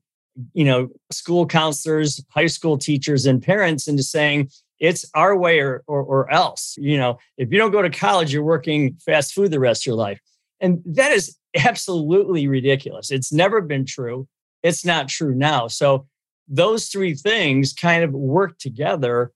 you 0.52 0.64
know, 0.64 0.88
school 1.10 1.46
counselors, 1.46 2.22
high 2.30 2.46
school 2.46 2.78
teachers, 2.78 3.26
and 3.26 3.42
parents 3.42 3.88
into 3.88 4.02
saying 4.02 4.50
it's 4.80 5.04
our 5.14 5.36
way 5.36 5.60
or, 5.60 5.84
or, 5.86 6.02
or 6.02 6.30
else. 6.32 6.74
You 6.78 6.98
know, 6.98 7.18
if 7.38 7.52
you 7.52 7.58
don't 7.58 7.70
go 7.70 7.82
to 7.82 7.90
college, 7.90 8.32
you're 8.32 8.42
working 8.42 8.96
fast 9.04 9.32
food 9.32 9.50
the 9.50 9.60
rest 9.60 9.82
of 9.82 9.86
your 9.86 9.96
life. 9.96 10.20
And 10.60 10.82
that 10.86 11.12
is 11.12 11.36
absolutely 11.64 12.46
ridiculous. 12.48 13.10
It's 13.10 13.32
never 13.32 13.60
been 13.60 13.86
true. 13.86 14.26
It's 14.62 14.84
not 14.84 15.08
true 15.08 15.34
now. 15.34 15.68
So 15.68 16.06
those 16.48 16.88
three 16.88 17.14
things 17.14 17.72
kind 17.72 18.04
of 18.04 18.12
work 18.12 18.58
together 18.58 19.32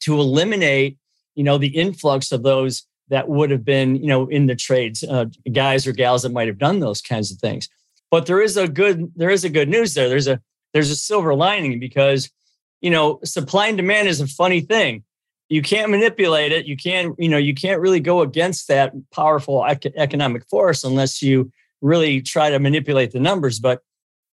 to 0.00 0.18
eliminate, 0.18 0.98
you 1.34 1.44
know, 1.44 1.58
the 1.58 1.68
influx 1.76 2.32
of 2.32 2.42
those 2.42 2.86
that 3.08 3.28
would 3.28 3.50
have 3.50 3.64
been, 3.64 3.96
you 3.96 4.06
know, 4.06 4.26
in 4.26 4.46
the 4.46 4.56
trades, 4.56 5.02
uh, 5.04 5.26
guys 5.52 5.86
or 5.86 5.92
gals 5.92 6.22
that 6.22 6.32
might 6.32 6.48
have 6.48 6.58
done 6.58 6.80
those 6.80 7.00
kinds 7.00 7.30
of 7.30 7.38
things. 7.38 7.68
But 8.10 8.26
there 8.26 8.40
is 8.40 8.56
a 8.56 8.68
good 8.68 9.12
there 9.16 9.30
is 9.30 9.44
a 9.44 9.50
good 9.50 9.68
news 9.68 9.94
there. 9.94 10.08
There's 10.08 10.28
a 10.28 10.40
there's 10.72 10.90
a 10.90 10.96
silver 10.96 11.34
lining 11.34 11.80
because 11.80 12.30
you 12.80 12.90
know 12.90 13.20
supply 13.24 13.68
and 13.68 13.76
demand 13.76 14.08
is 14.08 14.20
a 14.20 14.26
funny 14.26 14.60
thing. 14.60 15.04
You 15.48 15.62
can't 15.62 15.90
manipulate 15.90 16.52
it. 16.52 16.66
You 16.66 16.76
can't 16.76 17.14
you 17.18 17.28
know 17.28 17.38
you 17.38 17.54
can't 17.54 17.80
really 17.80 18.00
go 18.00 18.20
against 18.20 18.68
that 18.68 18.92
powerful 19.12 19.64
ec- 19.64 19.94
economic 19.96 20.46
force 20.48 20.84
unless 20.84 21.22
you 21.22 21.50
really 21.80 22.22
try 22.22 22.50
to 22.50 22.58
manipulate 22.58 23.12
the 23.12 23.20
numbers. 23.20 23.58
But 23.58 23.82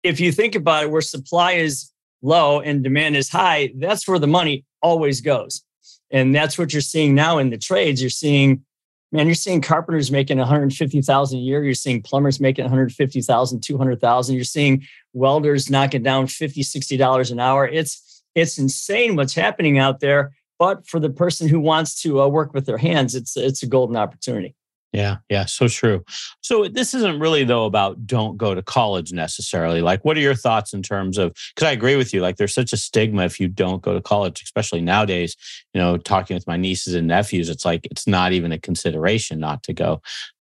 if 0.04 0.20
you 0.20 0.32
think 0.32 0.56
about 0.56 0.84
it, 0.84 0.92
where 0.92 1.02
supply 1.02 1.54
is 1.54 1.92
low 2.22 2.60
and 2.60 2.84
demand 2.84 3.16
is 3.16 3.30
high, 3.30 3.74
that's 3.78 4.08
where 4.08 4.20
the 4.20 4.28
money 4.28 4.66
always 4.82 5.22
goes. 5.22 5.64
And 6.10 6.34
that's 6.34 6.58
what 6.58 6.74
you're 6.74 6.82
seeing 6.82 7.16
now 7.16 7.38
in 7.38 7.50
the 7.50 7.58
trades. 7.58 8.02
You're 8.02 8.10
seeing, 8.10 8.64
man, 9.12 9.26
you're 9.26 9.36
seeing 9.36 9.62
carpenters 9.62 10.12
making 10.12 10.38
150,000 10.38 11.38
a 11.38 11.42
year. 11.42 11.64
You're 11.64 11.74
seeing 11.74 12.02
plumbers 12.02 12.40
making 12.40 12.66
150,000, 12.66 13.62
200,000. 13.62 14.36
You're 14.36 14.44
seeing 14.44 14.84
welders 15.14 15.70
knocking 15.70 16.04
down 16.04 16.28
50, 16.28 16.64
60 16.64 16.98
dollars 16.98 17.32
an 17.32 17.40
hour. 17.40 17.68
It's 17.68 18.24
it's 18.36 18.58
insane 18.58 19.16
what's 19.16 19.34
happening 19.34 19.80
out 19.80 20.00
there. 20.00 20.34
But 20.60 20.88
for 20.88 21.00
the 21.00 21.10
person 21.10 21.48
who 21.48 21.60
wants 21.60 22.02
to 22.02 22.22
uh, 22.22 22.28
work 22.28 22.54
with 22.54 22.66
their 22.66 22.78
hands, 22.78 23.16
it's 23.16 23.38
it's 23.38 23.64
a 23.64 23.68
golden 23.68 23.96
opportunity. 23.96 24.56
Yeah, 24.98 25.18
yeah, 25.30 25.46
so 25.46 25.68
true. 25.68 26.04
So 26.42 26.68
this 26.68 26.96
isn't 26.96 27.20
really 27.20 27.44
though 27.44 27.66
about 27.66 28.08
don't 28.08 28.36
go 28.36 28.56
to 28.56 28.64
college 28.64 29.14
necessarily. 29.14 29.80
Like 29.80 30.04
what 30.04 30.18
are 30.18 30.22
your 30.22 30.34
thoughts 30.34 30.74
in 30.74 30.82
terms 30.82 31.20
of 31.20 31.36
cuz 31.56 31.68
I 31.68 31.72
agree 31.72 31.96
with 31.96 32.16
you 32.16 32.22
like 32.22 32.38
there's 32.38 32.56
such 32.56 32.74
a 32.74 32.78
stigma 32.78 33.24
if 33.24 33.40
you 33.40 33.48
don't 33.48 33.84
go 33.84 33.94
to 33.94 34.02
college 34.02 34.42
especially 34.42 34.82
nowadays, 34.82 35.38
you 35.72 35.80
know, 35.80 35.98
talking 35.98 36.34
with 36.34 36.48
my 36.48 36.58
nieces 36.58 36.96
and 36.96 37.06
nephews 37.06 37.48
it's 37.48 37.64
like 37.64 37.86
it's 37.92 38.08
not 38.08 38.34
even 38.34 38.52
a 38.52 38.58
consideration 38.58 39.40
not 39.40 39.62
to 39.64 39.74
go. 39.74 40.02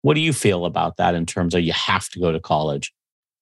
What 0.02 0.14
do 0.14 0.20
you 0.20 0.32
feel 0.32 0.64
about 0.64 0.96
that 0.98 1.16
in 1.16 1.26
terms 1.26 1.52
of 1.52 1.62
you 1.62 1.72
have 1.72 2.08
to 2.10 2.20
go 2.20 2.30
to 2.30 2.38
college? 2.38 2.92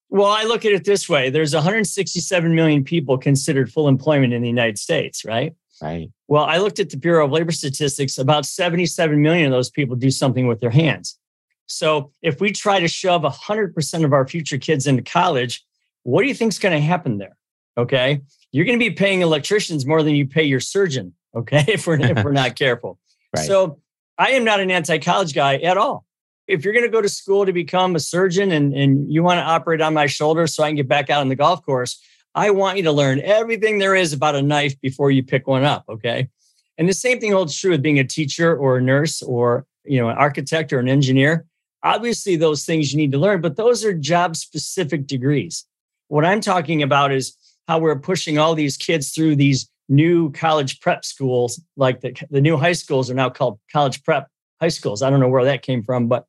Well, 0.09 0.31
I 0.31 0.45
look 0.45 0.65
at 0.65 0.73
it 0.73 0.85
this 0.85 1.07
way. 1.07 1.29
There's 1.29 1.55
167 1.55 2.55
million 2.55 2.83
people 2.83 3.19
considered 3.19 3.71
full 3.71 3.89
employment 3.89 4.33
in 4.33 4.41
the 4.41 4.49
United 4.49 4.79
States, 4.79 5.23
right? 5.23 5.55
Right. 5.83 6.11
Well, 6.29 6.45
I 6.45 6.59
looked 6.59 6.79
at 6.79 6.91
the 6.91 6.97
Bureau 6.97 7.25
of 7.25 7.33
Labor 7.33 7.53
Statistics. 7.53 8.19
About 8.19 8.47
77 8.47 9.21
million 9.21 9.47
of 9.47 9.53
those 9.53 9.71
people 9.71 9.97
do 9.97 10.11
something 10.11 10.47
with 10.47 10.61
their 10.61 10.71
hands. 10.71 11.19
So 11.67 12.13
if 12.23 12.41
we 12.41 12.53
try 12.53 12.81
to 12.81 12.89
shove 12.89 13.23
100% 13.23 14.05
of 14.05 14.13
our 14.13 14.27
future 14.27 14.59
kids 14.59 14.87
into 14.87 15.03
college, 15.03 15.65
what 16.03 16.23
do 16.23 16.29
you 16.29 16.35
think 16.35 16.53
is 16.53 16.59
going 16.59 16.75
to 16.75 16.81
happen 16.81 17.19
there? 17.19 17.37
Okay. 17.77 18.21
You're 18.53 18.67
going 18.67 18.79
to 18.79 18.85
be 18.85 18.95
paying 18.95 19.23
electricians 19.23 19.87
more 19.87 20.03
than 20.03 20.15
you 20.15 20.27
pay 20.27 20.45
your 20.45 20.61
surgeon. 20.61 21.15
Okay. 21.35 21.65
If 21.69 21.87
we're, 21.87 22.01
if 22.01 22.23
we're 22.23 22.33
not 22.33 22.57
careful. 22.57 22.99
Right. 23.37 23.49
So 23.49 23.81
I 24.17 24.31
am 24.31 24.45
not 24.45 24.61
an 24.61 24.71
anti 24.71 24.99
college 24.99 25.35
guy 25.35 25.57
at 25.57 25.77
all. 25.77 26.05
If 26.47 26.65
you're 26.65 26.73
going 26.73 26.85
to 26.85 26.91
go 26.91 27.01
to 27.03 27.09
school 27.09 27.45
to 27.47 27.53
become 27.53 27.97
a 27.97 27.99
surgeon 27.99 28.53
and, 28.53 28.73
and 28.73 29.13
you 29.13 29.25
want 29.25 29.39
to 29.39 29.43
operate 29.43 29.81
on 29.81 29.93
my 29.93 30.07
shoulder 30.07 30.47
so 30.47 30.63
I 30.63 30.69
can 30.69 30.77
get 30.77 30.87
back 30.87 31.11
out 31.11 31.21
on 31.21 31.31
the 31.31 31.35
golf 31.35 31.67
course, 31.67 32.01
I 32.35 32.51
want 32.51 32.77
you 32.77 32.83
to 32.85 32.93
learn 32.93 33.21
everything 33.21 33.79
there 33.79 33.95
is 33.95 34.13
about 34.13 34.35
a 34.35 34.43
knife 34.43 34.81
before 34.81 35.11
you 35.11 35.23
pick 35.23 35.47
one 35.47 35.65
up. 35.65 35.85
Okay. 35.89 36.29
And 36.77 36.89
the 36.89 36.95
same 36.95 37.21
thing 37.21 37.33
holds 37.33 37.57
true 37.57 37.71
with 37.71 37.83
being 37.83 38.01
a 38.01 38.05
teacher 38.05 38.57
or 38.57 38.79
a 38.79 38.83
nurse 38.83 39.23
or, 39.23 39.67
you 39.85 40.01
know, 40.01 40.09
an 40.09 40.17
architect 40.17 40.73
or 40.73 40.81
an 40.81 40.89
engineer. 40.89 41.47
Obviously, 41.85 42.37
those 42.37 42.65
things 42.65 42.93
you 42.93 42.97
need 42.97 43.13
to 43.13 43.19
learn, 43.19 43.41
but 43.41 43.57
those 43.57 43.85
are 43.85 43.93
job 43.93 44.37
specific 44.37 45.07
degrees. 45.07 45.65
What 46.09 46.25
I'm 46.25 46.41
talking 46.41 46.83
about 46.83 47.13
is 47.13 47.37
how 47.69 47.79
we're 47.79 47.99
pushing 47.99 48.39
all 48.39 48.55
these 48.55 48.77
kids 48.77 49.11
through 49.11 49.37
these 49.37 49.71
new 49.89 50.33
college 50.33 50.81
prep 50.81 51.05
schools, 51.05 51.61
like 51.77 52.01
the, 52.01 52.15
the 52.31 52.41
new 52.41 52.57
high 52.57 52.73
schools 52.73 53.11
are 53.11 53.15
now 53.15 53.31
called 53.31 53.61
college 53.73 54.03
prep 54.03 54.29
high 54.61 54.69
schools. 54.69 55.03
I 55.03 55.11
don't 55.11 55.21
know 55.21 55.29
where 55.29 55.45
that 55.45 55.63
came 55.63 55.83
from, 55.83 56.09
but 56.09 56.27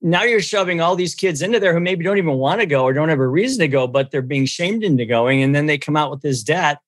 now 0.00 0.22
you're 0.22 0.40
shoving 0.40 0.80
all 0.80 0.94
these 0.94 1.14
kids 1.14 1.42
into 1.42 1.58
there 1.58 1.72
who 1.72 1.80
maybe 1.80 2.04
don't 2.04 2.18
even 2.18 2.34
want 2.34 2.60
to 2.60 2.66
go 2.66 2.84
or 2.84 2.92
don't 2.92 3.08
have 3.08 3.18
a 3.18 3.26
reason 3.26 3.60
to 3.60 3.68
go, 3.68 3.86
but 3.86 4.10
they're 4.10 4.22
being 4.22 4.46
shamed 4.46 4.84
into 4.84 5.04
going. 5.04 5.42
And 5.42 5.54
then 5.54 5.66
they 5.66 5.78
come 5.78 5.96
out 5.96 6.10
with 6.10 6.22
this 6.22 6.42
debt 6.42 6.78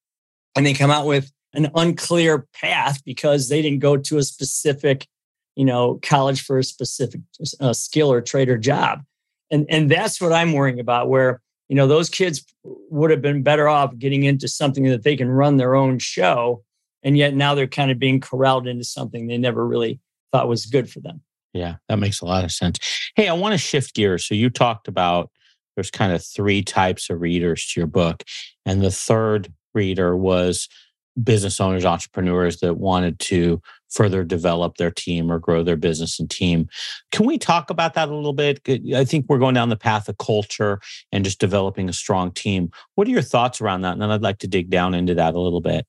and 0.55 0.65
they 0.65 0.75
come 0.75 0.91
out 0.91 1.07
with 1.07 1.33
an 1.53 1.71
unclear 1.75 2.47
path 2.55 3.03
because 3.05 3.49
they 3.49 3.63
didn't 3.63 3.81
go 3.81 3.97
to 3.97 4.19
a 4.19 4.23
specific, 4.23 5.09
you 5.57 5.65
know, 5.65 5.99
college 6.03 6.43
for 6.43 6.59
a 6.59 6.65
specific 6.65 7.21
uh, 7.61 7.73
skill 7.73 8.13
or 8.13 8.21
trade 8.21 8.49
or 8.49 8.59
job. 8.59 9.01
And, 9.51 9.67
and 9.69 9.91
that's 9.91 10.21
what 10.21 10.33
I'm 10.33 10.53
worrying 10.53 10.79
about, 10.79 11.09
where, 11.09 11.41
you 11.69 11.75
know, 11.75 11.89
those 11.89 12.09
kids 12.09 12.45
would 12.65 13.11
have 13.11 13.23
been 13.23 13.43
better 13.43 13.69
off 13.69 13.99
getting 13.99 14.23
into 14.23 14.47
something 14.47 14.85
that 14.85 15.03
they 15.03 15.17
can 15.17 15.29
run 15.29 15.57
their 15.57 15.75
own 15.75 15.99
show. 15.99 16.63
And 17.03 17.19
yet 17.19 17.35
now 17.35 17.57
they're 17.57 17.67
kind 17.67 17.91
of 17.91 17.99
being 17.99 18.21
corralled 18.21 18.69
into 18.69 18.85
something 18.85 19.27
they 19.27 19.39
never 19.39 19.67
really 19.67 19.99
thought 20.31 20.47
was 20.47 20.67
good 20.67 20.89
for 20.89 21.01
them. 21.01 21.23
Yeah, 21.53 21.77
that 21.89 21.99
makes 21.99 22.21
a 22.21 22.27
lot 22.27 22.45
of 22.45 22.53
sense. 22.53 22.79
Hey, 23.17 23.29
I 23.29 23.33
want 23.33 23.53
to 23.53 23.59
shift 23.59 23.95
gears. 23.95 24.27
So 24.27 24.35
you 24.35 24.51
talked 24.51 24.89
about 24.89 25.31
there's 25.75 25.91
kind 25.91 26.13
of 26.13 26.25
three 26.25 26.63
types 26.63 27.11
of 27.11 27.21
readers 27.21 27.67
to 27.67 27.81
your 27.81 27.87
book. 27.87 28.23
And 28.67 28.83
the 28.83 28.91
third 28.91 29.53
reader 29.75 30.17
was 30.17 30.69
business 31.23 31.61
owners, 31.61 31.85
entrepreneurs 31.85 32.61
that 32.61 32.75
wanted 32.75 33.19
to 33.19 33.61
further 33.91 34.23
develop 34.23 34.77
their 34.77 34.91
team 34.91 35.31
or 35.31 35.39
grow 35.39 35.63
their 35.63 35.77
business 35.77 36.21
and 36.21 36.31
team. 36.31 36.69
Can 37.11 37.27
we 37.27 37.39
talk 37.39 37.71
about 37.71 37.95
that 37.95 38.09
a 38.09 38.15
little 38.15 38.33
bit? 38.33 38.61
I 38.95 39.05
think 39.05 39.27
we're 39.29 39.39
going 39.39 39.55
down 39.55 39.69
the 39.69 39.77
path 39.77 40.09
of 40.09 40.19
culture 40.19 40.81
and 41.11 41.25
just 41.25 41.41
developing 41.41 41.89
a 41.89 41.93
strong 41.93 42.31
team. 42.31 42.71
What 42.95 43.09
are 43.09 43.11
your 43.11 43.23
thoughts 43.23 43.61
around 43.61 43.83
that? 43.83 43.93
And 43.93 44.03
then 44.03 44.11
I'd 44.11 44.23
like 44.23 44.39
to 44.39 44.49
dig 44.49 44.71
down 44.71 44.95
into 44.95 45.15
that 45.15 45.35
a 45.35 45.41
little 45.41 45.61
bit. 45.61 45.87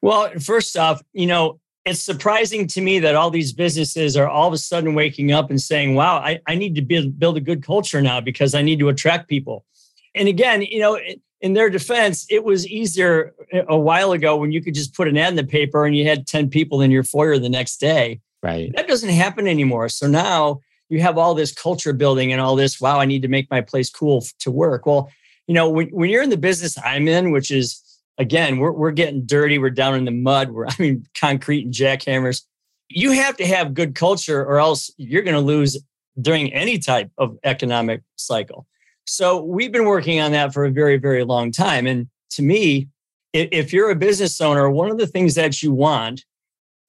Well, 0.00 0.30
first 0.40 0.76
off, 0.76 1.02
you 1.12 1.26
know, 1.26 1.60
it's 1.84 2.02
surprising 2.02 2.66
to 2.68 2.80
me 2.80 2.98
that 3.00 3.14
all 3.14 3.30
these 3.30 3.52
businesses 3.52 4.16
are 4.16 4.28
all 4.28 4.48
of 4.48 4.54
a 4.54 4.58
sudden 4.58 4.94
waking 4.94 5.32
up 5.32 5.50
and 5.50 5.60
saying, 5.60 5.94
wow, 5.94 6.16
I, 6.16 6.40
I 6.46 6.54
need 6.54 6.74
to 6.76 6.82
build, 6.82 7.18
build 7.18 7.36
a 7.36 7.40
good 7.40 7.62
culture 7.62 8.00
now 8.00 8.20
because 8.20 8.54
I 8.54 8.62
need 8.62 8.78
to 8.78 8.88
attract 8.88 9.28
people. 9.28 9.66
And 10.14 10.28
again, 10.28 10.62
you 10.62 10.80
know, 10.80 10.98
in 11.40 11.52
their 11.52 11.68
defense, 11.68 12.26
it 12.30 12.42
was 12.42 12.66
easier 12.66 13.34
a 13.68 13.76
while 13.76 14.12
ago 14.12 14.36
when 14.36 14.50
you 14.50 14.62
could 14.62 14.72
just 14.72 14.94
put 14.94 15.08
an 15.08 15.18
ad 15.18 15.30
in 15.30 15.36
the 15.36 15.44
paper 15.44 15.84
and 15.84 15.94
you 15.94 16.06
had 16.08 16.26
10 16.26 16.48
people 16.48 16.80
in 16.80 16.90
your 16.90 17.02
foyer 17.02 17.38
the 17.38 17.50
next 17.50 17.78
day. 17.78 18.20
Right. 18.42 18.74
That 18.74 18.88
doesn't 18.88 19.10
happen 19.10 19.46
anymore. 19.46 19.90
So 19.90 20.06
now 20.06 20.60
you 20.88 21.00
have 21.00 21.18
all 21.18 21.34
this 21.34 21.52
culture 21.52 21.92
building 21.92 22.32
and 22.32 22.40
all 22.40 22.56
this, 22.56 22.80
wow, 22.80 22.98
I 22.98 23.04
need 23.04 23.22
to 23.22 23.28
make 23.28 23.50
my 23.50 23.60
place 23.60 23.90
cool 23.90 24.24
to 24.38 24.50
work. 24.50 24.86
Well, 24.86 25.10
you 25.46 25.54
know, 25.54 25.68
when, 25.68 25.88
when 25.88 26.08
you're 26.08 26.22
in 26.22 26.30
the 26.30 26.38
business 26.38 26.78
I'm 26.82 27.08
in, 27.08 27.30
which 27.30 27.50
is 27.50 27.83
again, 28.18 28.58
we're, 28.58 28.72
we're 28.72 28.92
getting 28.92 29.26
dirty. 29.26 29.58
We're 29.58 29.70
down 29.70 29.94
in 29.94 30.04
the 30.04 30.10
mud. 30.10 30.50
We're, 30.50 30.66
I 30.68 30.74
mean, 30.78 31.06
concrete 31.18 31.64
and 31.64 31.74
jackhammers. 31.74 32.42
You 32.88 33.12
have 33.12 33.36
to 33.38 33.46
have 33.46 33.74
good 33.74 33.94
culture 33.94 34.44
or 34.44 34.58
else 34.58 34.90
you're 34.96 35.22
going 35.22 35.34
to 35.34 35.40
lose 35.40 35.78
during 36.20 36.52
any 36.52 36.78
type 36.78 37.10
of 37.18 37.36
economic 37.44 38.02
cycle. 38.16 38.66
So 39.06 39.42
we've 39.42 39.72
been 39.72 39.84
working 39.84 40.20
on 40.20 40.32
that 40.32 40.54
for 40.54 40.64
a 40.64 40.70
very, 40.70 40.96
very 40.96 41.24
long 41.24 41.50
time. 41.50 41.86
And 41.86 42.08
to 42.30 42.42
me, 42.42 42.88
if 43.32 43.72
you're 43.72 43.90
a 43.90 43.96
business 43.96 44.40
owner, 44.40 44.70
one 44.70 44.90
of 44.90 44.98
the 44.98 45.06
things 45.06 45.34
that 45.34 45.62
you 45.62 45.72
want 45.72 46.24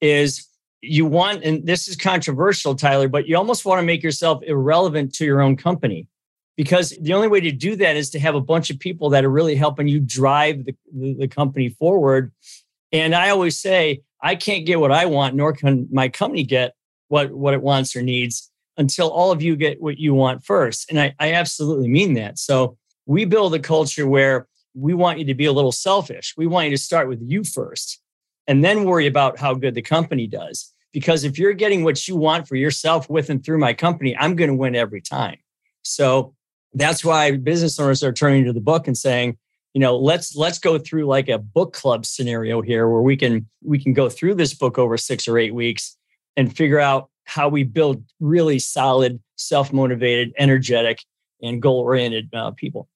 is 0.00 0.46
you 0.80 1.04
want, 1.04 1.42
and 1.42 1.66
this 1.66 1.88
is 1.88 1.96
controversial, 1.96 2.74
Tyler, 2.74 3.08
but 3.08 3.26
you 3.26 3.36
almost 3.36 3.64
want 3.64 3.80
to 3.80 3.86
make 3.86 4.02
yourself 4.02 4.42
irrelevant 4.44 5.14
to 5.14 5.24
your 5.24 5.40
own 5.40 5.56
company 5.56 6.06
because 6.56 6.96
the 7.00 7.12
only 7.12 7.28
way 7.28 7.40
to 7.40 7.52
do 7.52 7.76
that 7.76 7.96
is 7.96 8.10
to 8.10 8.18
have 8.18 8.34
a 8.34 8.40
bunch 8.40 8.70
of 8.70 8.78
people 8.78 9.10
that 9.10 9.24
are 9.24 9.30
really 9.30 9.54
helping 9.54 9.88
you 9.88 10.00
drive 10.00 10.64
the, 10.64 10.74
the, 10.92 11.28
company 11.28 11.68
forward. 11.68 12.32
And 12.92 13.14
I 13.14 13.30
always 13.30 13.58
say, 13.58 14.02
I 14.22 14.36
can't 14.36 14.64
get 14.64 14.80
what 14.80 14.92
I 14.92 15.04
want, 15.04 15.34
nor 15.34 15.52
can 15.52 15.86
my 15.92 16.08
company 16.08 16.44
get 16.44 16.74
what, 17.08 17.32
what 17.32 17.54
it 17.54 17.62
wants 17.62 17.94
or 17.94 18.02
needs 18.02 18.50
until 18.78 19.10
all 19.10 19.30
of 19.30 19.42
you 19.42 19.56
get 19.56 19.80
what 19.80 19.98
you 19.98 20.14
want 20.14 20.44
first. 20.44 20.90
And 20.90 21.00
I, 21.00 21.14
I 21.20 21.32
absolutely 21.32 21.88
mean 21.88 22.14
that. 22.14 22.38
So 22.38 22.76
we 23.04 23.24
build 23.24 23.54
a 23.54 23.58
culture 23.58 24.06
where 24.06 24.48
we 24.74 24.94
want 24.94 25.18
you 25.18 25.24
to 25.26 25.34
be 25.34 25.46
a 25.46 25.52
little 25.52 25.72
selfish. 25.72 26.34
We 26.36 26.46
want 26.46 26.66
you 26.66 26.76
to 26.76 26.82
start 26.82 27.08
with 27.08 27.20
you 27.22 27.44
first 27.44 28.00
and 28.46 28.64
then 28.64 28.84
worry 28.84 29.06
about 29.06 29.38
how 29.38 29.54
good 29.54 29.74
the 29.74 29.82
company 29.82 30.26
does. 30.26 30.72
Because 30.92 31.24
if 31.24 31.38
you're 31.38 31.52
getting 31.52 31.84
what 31.84 32.08
you 32.08 32.16
want 32.16 32.48
for 32.48 32.56
yourself 32.56 33.10
with 33.10 33.28
and 33.28 33.44
through 33.44 33.58
my 33.58 33.74
company, 33.74 34.16
I'm 34.16 34.36
going 34.36 34.48
to 34.48 34.56
win 34.56 34.74
every 34.74 35.02
time. 35.02 35.36
So 35.82 36.34
that's 36.76 37.04
why 37.04 37.36
business 37.36 37.80
owners 37.80 38.02
are 38.02 38.12
turning 38.12 38.44
to 38.44 38.52
the 38.52 38.60
book 38.60 38.86
and 38.86 38.96
saying, 38.96 39.38
you 39.72 39.80
know, 39.80 39.96
let's 39.96 40.36
let's 40.36 40.58
go 40.58 40.78
through 40.78 41.06
like 41.06 41.28
a 41.28 41.38
book 41.38 41.72
club 41.72 42.06
scenario 42.06 42.62
here 42.62 42.88
where 42.88 43.02
we 43.02 43.16
can 43.16 43.46
we 43.64 43.78
can 43.82 43.92
go 43.92 44.08
through 44.08 44.34
this 44.34 44.54
book 44.54 44.78
over 44.78 44.96
6 44.96 45.28
or 45.28 45.38
8 45.38 45.54
weeks 45.54 45.96
and 46.36 46.54
figure 46.54 46.80
out 46.80 47.10
how 47.24 47.48
we 47.48 47.64
build 47.64 48.04
really 48.20 48.58
solid, 48.58 49.20
self-motivated, 49.36 50.32
energetic 50.38 51.02
and 51.42 51.60
goal-oriented 51.60 52.28
uh, 52.34 52.52
people. 52.52 52.88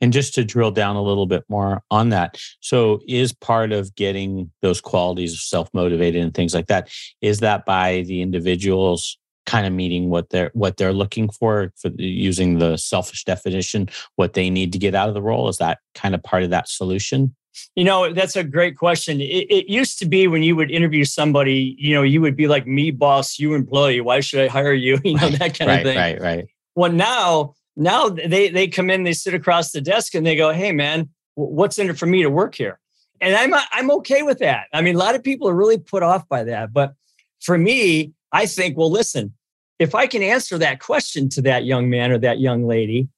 And 0.00 0.12
just 0.12 0.34
to 0.34 0.44
drill 0.44 0.72
down 0.72 0.96
a 0.96 1.02
little 1.02 1.26
bit 1.26 1.44
more 1.48 1.82
on 1.90 2.08
that. 2.10 2.38
So, 2.60 3.00
is 3.06 3.32
part 3.32 3.72
of 3.72 3.94
getting 3.94 4.50
those 4.60 4.80
qualities 4.80 5.32
of 5.32 5.38
self 5.38 5.70
motivated 5.72 6.22
and 6.22 6.34
things 6.34 6.54
like 6.54 6.66
that, 6.66 6.90
is 7.20 7.38
that 7.38 7.64
by 7.64 8.02
the 8.02 8.20
individuals 8.20 9.16
kind 9.52 9.66
of 9.66 9.72
meeting 9.74 10.08
what 10.08 10.30
they're 10.30 10.50
what 10.54 10.78
they're 10.78 10.94
looking 10.94 11.28
for 11.28 11.70
for 11.76 11.90
using 11.98 12.58
the 12.58 12.74
selfish 12.78 13.22
definition 13.24 13.86
what 14.16 14.32
they 14.32 14.48
need 14.48 14.72
to 14.72 14.78
get 14.78 14.94
out 14.94 15.08
of 15.08 15.14
the 15.14 15.20
role 15.20 15.46
is 15.46 15.58
that 15.58 15.78
kind 15.94 16.14
of 16.14 16.22
part 16.22 16.42
of 16.42 16.48
that 16.48 16.66
solution? 16.70 17.34
You 17.76 17.84
know 17.84 18.14
that's 18.14 18.34
a 18.34 18.44
great 18.44 18.78
question. 18.78 19.20
It, 19.20 19.46
it, 19.50 19.68
used 19.68 19.98
to 19.98 20.06
be 20.06 20.26
when 20.26 20.42
you 20.42 20.56
would 20.56 20.70
interview 20.70 21.04
somebody 21.04 21.76
you 21.78 21.94
know 21.94 22.02
you 22.02 22.22
would 22.22 22.34
be 22.34 22.48
like 22.48 22.66
me 22.66 22.90
boss 22.90 23.38
you 23.38 23.52
employee 23.52 24.00
why 24.00 24.20
should 24.20 24.40
i 24.40 24.48
hire 24.48 24.72
you? 24.72 24.98
You 25.04 25.16
know 25.18 25.28
that 25.28 25.58
kind 25.58 25.68
right, 25.68 25.80
of 25.80 25.84
thing. 25.84 25.98
right 25.98 26.20
right. 26.20 26.46
Well 26.74 26.90
now 26.90 27.54
now 27.76 28.08
they 28.08 28.48
they 28.48 28.68
come 28.68 28.88
in, 28.88 29.02
they 29.02 29.12
sit 29.12 29.34
across 29.34 29.72
the 29.72 29.82
desk, 29.82 30.14
and 30.14 30.26
they 30.26 30.36
go, 30.36 30.50
"Hey, 30.50 30.72
man, 30.72 31.10
what's 31.34 31.78
in 31.78 31.90
it 31.90 31.98
for 31.98 32.06
me 32.06 32.22
to 32.22 32.30
work 32.30 32.54
here?" 32.54 32.78
And 33.20 33.34
I'm 33.34 33.52
I'm 33.72 33.90
okay 33.98 34.22
with 34.22 34.38
that. 34.38 34.68
I 34.72 34.80
mean, 34.80 34.94
a 34.94 34.98
lot 34.98 35.14
of 35.14 35.22
people 35.22 35.46
are 35.48 35.54
really 35.54 35.78
put 35.78 36.02
off 36.02 36.26
by 36.28 36.44
that, 36.44 36.72
but 36.72 36.94
for 37.40 37.58
me, 37.58 38.12
I 38.32 38.46
think, 38.46 38.76
well, 38.76 38.90
listen, 38.90 39.34
if 39.82 39.94
I 39.94 40.06
can 40.06 40.22
answer 40.22 40.58
that 40.58 40.80
question 40.80 41.28
to 41.30 41.42
that 41.42 41.64
young 41.64 41.90
man 41.90 42.10
or 42.10 42.18
that 42.18 42.40
young 42.40 42.66
lady, 42.66 43.08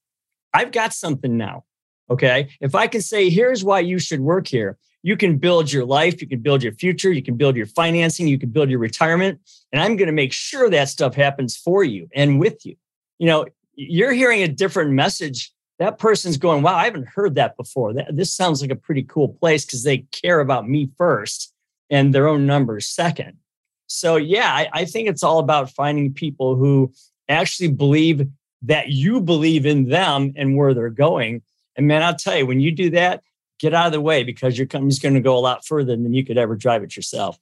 I've 0.52 0.72
got 0.72 0.92
something 0.92 1.36
now. 1.36 1.64
Okay. 2.10 2.48
If 2.60 2.74
I 2.74 2.86
can 2.86 3.00
say, 3.00 3.30
here's 3.30 3.64
why 3.64 3.80
you 3.80 3.98
should 3.98 4.20
work 4.20 4.46
here, 4.46 4.78
you 5.02 5.16
can 5.16 5.38
build 5.38 5.72
your 5.72 5.84
life, 5.84 6.20
you 6.20 6.28
can 6.28 6.40
build 6.40 6.62
your 6.62 6.72
future, 6.72 7.12
you 7.12 7.22
can 7.22 7.36
build 7.36 7.56
your 7.56 7.66
financing, 7.66 8.26
you 8.26 8.38
can 8.38 8.50
build 8.50 8.70
your 8.70 8.78
retirement. 8.78 9.40
And 9.72 9.82
I'm 9.82 9.96
going 9.96 10.06
to 10.06 10.12
make 10.12 10.32
sure 10.32 10.70
that 10.70 10.88
stuff 10.88 11.14
happens 11.14 11.56
for 11.56 11.84
you 11.84 12.08
and 12.14 12.40
with 12.40 12.64
you. 12.64 12.76
You 13.18 13.26
know, 13.26 13.46
you're 13.74 14.12
hearing 14.12 14.42
a 14.42 14.48
different 14.48 14.92
message. 14.92 15.52
That 15.78 15.98
person's 15.98 16.36
going, 16.36 16.62
wow, 16.62 16.74
I 16.74 16.84
haven't 16.84 17.08
heard 17.08 17.34
that 17.34 17.56
before. 17.56 17.92
That, 17.94 18.16
this 18.16 18.32
sounds 18.32 18.62
like 18.62 18.70
a 18.70 18.76
pretty 18.76 19.02
cool 19.02 19.28
place 19.28 19.64
because 19.64 19.82
they 19.82 20.06
care 20.12 20.40
about 20.40 20.68
me 20.68 20.90
first 20.96 21.52
and 21.90 22.14
their 22.14 22.28
own 22.28 22.46
numbers 22.46 22.86
second. 22.86 23.38
So, 23.86 24.16
yeah, 24.16 24.50
I, 24.52 24.68
I 24.72 24.84
think 24.84 25.08
it's 25.08 25.22
all 25.22 25.38
about 25.38 25.70
finding 25.70 26.12
people 26.12 26.56
who 26.56 26.92
actually 27.28 27.68
believe 27.68 28.26
that 28.62 28.88
you 28.88 29.20
believe 29.20 29.66
in 29.66 29.88
them 29.88 30.32
and 30.36 30.56
where 30.56 30.74
they're 30.74 30.90
going. 30.90 31.42
And 31.76 31.86
man, 31.86 32.02
I'll 32.02 32.16
tell 32.16 32.36
you, 32.36 32.46
when 32.46 32.60
you 32.60 32.72
do 32.72 32.90
that, 32.90 33.22
get 33.58 33.74
out 33.74 33.86
of 33.86 33.92
the 33.92 34.00
way 34.00 34.24
because 34.24 34.58
your 34.58 34.66
company's 34.66 34.98
going 34.98 35.14
to 35.14 35.20
go 35.20 35.36
a 35.36 35.40
lot 35.40 35.64
further 35.64 35.96
than 35.96 36.12
you 36.12 36.24
could 36.24 36.38
ever 36.38 36.56
drive 36.56 36.82
it 36.82 36.96
yourself. 36.96 37.38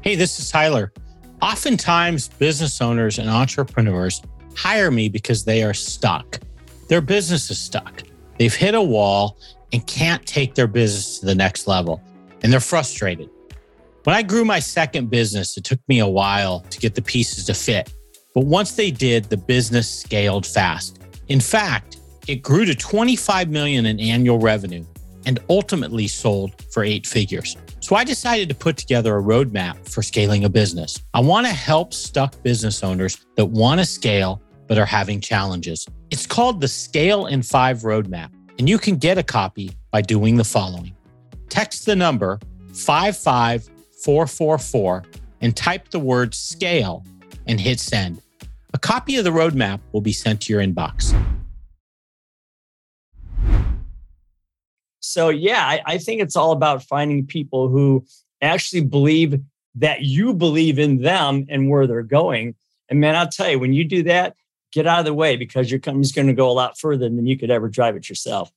Hey, 0.00 0.14
this 0.14 0.38
is 0.38 0.50
Tyler. 0.50 0.92
Oftentimes, 1.42 2.28
business 2.28 2.80
owners 2.80 3.18
and 3.18 3.28
entrepreneurs 3.28 4.22
hire 4.56 4.90
me 4.90 5.08
because 5.08 5.44
they 5.44 5.62
are 5.62 5.74
stuck. 5.74 6.40
Their 6.88 7.00
business 7.00 7.50
is 7.50 7.58
stuck. 7.58 8.02
They've 8.38 8.54
hit 8.54 8.74
a 8.74 8.82
wall 8.82 9.38
and 9.72 9.86
can't 9.86 10.24
take 10.26 10.54
their 10.54 10.66
business 10.66 11.20
to 11.20 11.26
the 11.26 11.34
next 11.34 11.66
level, 11.66 12.02
and 12.42 12.52
they're 12.52 12.60
frustrated. 12.60 13.28
When 14.08 14.16
I 14.16 14.22
grew 14.22 14.46
my 14.46 14.58
second 14.58 15.10
business, 15.10 15.58
it 15.58 15.64
took 15.64 15.86
me 15.86 15.98
a 15.98 16.06
while 16.06 16.60
to 16.60 16.78
get 16.78 16.94
the 16.94 17.02
pieces 17.02 17.44
to 17.44 17.52
fit. 17.52 17.92
But 18.34 18.46
once 18.46 18.72
they 18.72 18.90
did, 18.90 19.24
the 19.24 19.36
business 19.36 19.86
scaled 19.86 20.46
fast. 20.46 20.98
In 21.28 21.40
fact, 21.40 21.98
it 22.26 22.36
grew 22.36 22.64
to 22.64 22.74
25 22.74 23.50
million 23.50 23.84
in 23.84 24.00
annual 24.00 24.38
revenue 24.38 24.86
and 25.26 25.40
ultimately 25.50 26.08
sold 26.08 26.54
for 26.72 26.82
eight 26.84 27.06
figures. 27.06 27.58
So 27.80 27.96
I 27.96 28.04
decided 28.04 28.48
to 28.48 28.54
put 28.54 28.78
together 28.78 29.18
a 29.18 29.22
roadmap 29.22 29.86
for 29.86 30.00
scaling 30.00 30.46
a 30.46 30.48
business. 30.48 31.02
I 31.12 31.20
want 31.20 31.46
to 31.46 31.52
help 31.52 31.92
stuck 31.92 32.42
business 32.42 32.82
owners 32.82 33.26
that 33.36 33.44
want 33.44 33.78
to 33.78 33.84
scale 33.84 34.40
but 34.68 34.78
are 34.78 34.86
having 34.86 35.20
challenges. 35.20 35.86
It's 36.10 36.24
called 36.24 36.62
the 36.62 36.68
Scale 36.68 37.26
in 37.26 37.42
5 37.42 37.80
Roadmap, 37.80 38.30
and 38.58 38.70
you 38.70 38.78
can 38.78 38.96
get 38.96 39.18
a 39.18 39.22
copy 39.22 39.72
by 39.90 40.00
doing 40.00 40.36
the 40.36 40.44
following. 40.44 40.96
Text 41.50 41.84
the 41.84 41.94
number 41.94 42.40
55444 44.04 45.04
and 45.40 45.56
type 45.56 45.90
the 45.90 45.98
word 45.98 46.34
scale 46.34 47.04
and 47.46 47.60
hit 47.60 47.80
send. 47.80 48.20
A 48.74 48.78
copy 48.78 49.16
of 49.16 49.24
the 49.24 49.30
roadmap 49.30 49.80
will 49.92 50.00
be 50.00 50.12
sent 50.12 50.42
to 50.42 50.52
your 50.52 50.62
inbox. 50.62 51.14
So, 55.00 55.30
yeah, 55.30 55.64
I, 55.64 55.80
I, 55.86 55.98
think 55.98 56.20
it's 56.20 56.36
all 56.36 56.52
about 56.52 56.82
finding 56.82 57.26
people 57.26 57.68
who 57.68 58.04
actually 58.42 58.82
believe 58.82 59.40
that 59.76 60.02
you 60.02 60.34
believe 60.34 60.78
in 60.78 61.00
them 61.00 61.46
and 61.48 61.70
where 61.70 61.86
they're 61.86 62.02
going. 62.02 62.54
And 62.90 63.00
man, 63.00 63.16
I'll 63.16 63.28
tell 63.28 63.48
you, 63.48 63.58
when 63.58 63.72
you 63.72 63.84
do 63.84 64.02
that, 64.02 64.34
get 64.70 64.86
out 64.86 64.98
of 64.98 65.06
the 65.06 65.14
way 65.14 65.36
because 65.36 65.70
your 65.70 65.80
company's 65.80 66.12
going 66.12 66.26
to 66.26 66.34
go 66.34 66.50
a 66.50 66.52
lot 66.52 66.78
further 66.78 67.08
than 67.08 67.26
you 67.26 67.38
could 67.38 67.50
ever 67.50 67.68
drive 67.68 67.96
it 67.96 68.08
yourself. 68.08 68.52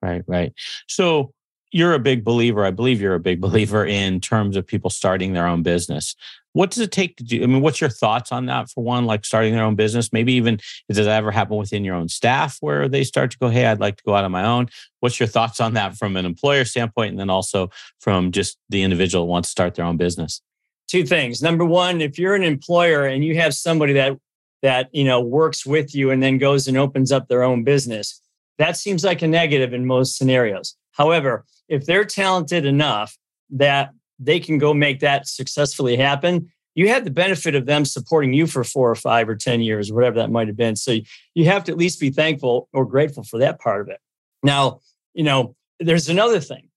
Right, 0.00 0.22
right. 0.26 0.54
So, 0.88 1.33
you're 1.74 1.92
a 1.92 1.98
big 1.98 2.22
believer. 2.22 2.64
I 2.64 2.70
believe 2.70 3.00
you're 3.00 3.16
a 3.16 3.20
big 3.20 3.40
believer 3.40 3.84
in 3.84 4.20
terms 4.20 4.56
of 4.56 4.64
people 4.64 4.90
starting 4.90 5.32
their 5.32 5.48
own 5.48 5.64
business. 5.64 6.14
What 6.52 6.70
does 6.70 6.78
it 6.78 6.92
take 6.92 7.16
to 7.16 7.24
do? 7.24 7.42
I 7.42 7.46
mean, 7.46 7.62
what's 7.62 7.80
your 7.80 7.90
thoughts 7.90 8.30
on 8.30 8.46
that 8.46 8.70
for 8.70 8.84
one, 8.84 9.06
like 9.06 9.24
starting 9.24 9.52
their 9.52 9.64
own 9.64 9.74
business? 9.74 10.12
Maybe 10.12 10.34
even 10.34 10.60
does 10.88 10.98
that 10.98 11.08
ever 11.08 11.32
happen 11.32 11.56
within 11.56 11.84
your 11.84 11.96
own 11.96 12.08
staff 12.08 12.58
where 12.60 12.88
they 12.88 13.02
start 13.02 13.32
to 13.32 13.38
go, 13.38 13.48
Hey, 13.48 13.66
I'd 13.66 13.80
like 13.80 13.96
to 13.96 14.04
go 14.04 14.14
out 14.14 14.24
on 14.24 14.30
my 14.30 14.44
own. 14.44 14.68
What's 15.00 15.18
your 15.18 15.26
thoughts 15.26 15.60
on 15.60 15.74
that 15.74 15.96
from 15.96 16.16
an 16.16 16.24
employer 16.24 16.64
standpoint? 16.64 17.10
And 17.10 17.18
then 17.18 17.28
also 17.28 17.70
from 17.98 18.30
just 18.30 18.56
the 18.68 18.84
individual 18.84 19.26
wants 19.26 19.48
to 19.48 19.50
start 19.50 19.74
their 19.74 19.84
own 19.84 19.96
business? 19.96 20.42
Two 20.86 21.04
things. 21.04 21.42
Number 21.42 21.64
one, 21.64 22.00
if 22.00 22.20
you're 22.20 22.36
an 22.36 22.44
employer 22.44 23.04
and 23.04 23.24
you 23.24 23.36
have 23.38 23.52
somebody 23.52 23.94
that 23.94 24.16
that 24.62 24.90
you 24.92 25.02
know 25.02 25.20
works 25.20 25.66
with 25.66 25.92
you 25.92 26.12
and 26.12 26.22
then 26.22 26.38
goes 26.38 26.68
and 26.68 26.78
opens 26.78 27.10
up 27.10 27.26
their 27.26 27.42
own 27.42 27.64
business, 27.64 28.20
that 28.58 28.76
seems 28.76 29.04
like 29.04 29.22
a 29.22 29.28
negative 29.28 29.72
in 29.72 29.86
most 29.86 30.16
scenarios. 30.16 30.76
However, 30.92 31.44
if 31.68 31.86
they're 31.86 32.04
talented 32.04 32.64
enough 32.64 33.16
that 33.50 33.90
they 34.18 34.40
can 34.40 34.58
go 34.58 34.72
make 34.72 35.00
that 35.00 35.26
successfully 35.26 35.96
happen, 35.96 36.50
you 36.74 36.88
have 36.88 37.04
the 37.04 37.10
benefit 37.10 37.54
of 37.54 37.66
them 37.66 37.84
supporting 37.84 38.32
you 38.32 38.46
for 38.46 38.64
four 38.64 38.90
or 38.90 38.96
five 38.96 39.28
or 39.28 39.36
10 39.36 39.60
years, 39.60 39.92
whatever 39.92 40.16
that 40.16 40.30
might 40.30 40.48
have 40.48 40.56
been. 40.56 40.76
So 40.76 40.98
you 41.34 41.44
have 41.46 41.64
to 41.64 41.72
at 41.72 41.78
least 41.78 42.00
be 42.00 42.10
thankful 42.10 42.68
or 42.72 42.84
grateful 42.84 43.22
for 43.22 43.38
that 43.38 43.60
part 43.60 43.80
of 43.80 43.88
it. 43.88 44.00
Now, 44.42 44.80
you 45.14 45.24
know, 45.24 45.54
there's 45.80 46.08
another 46.08 46.40
thing. 46.40 46.68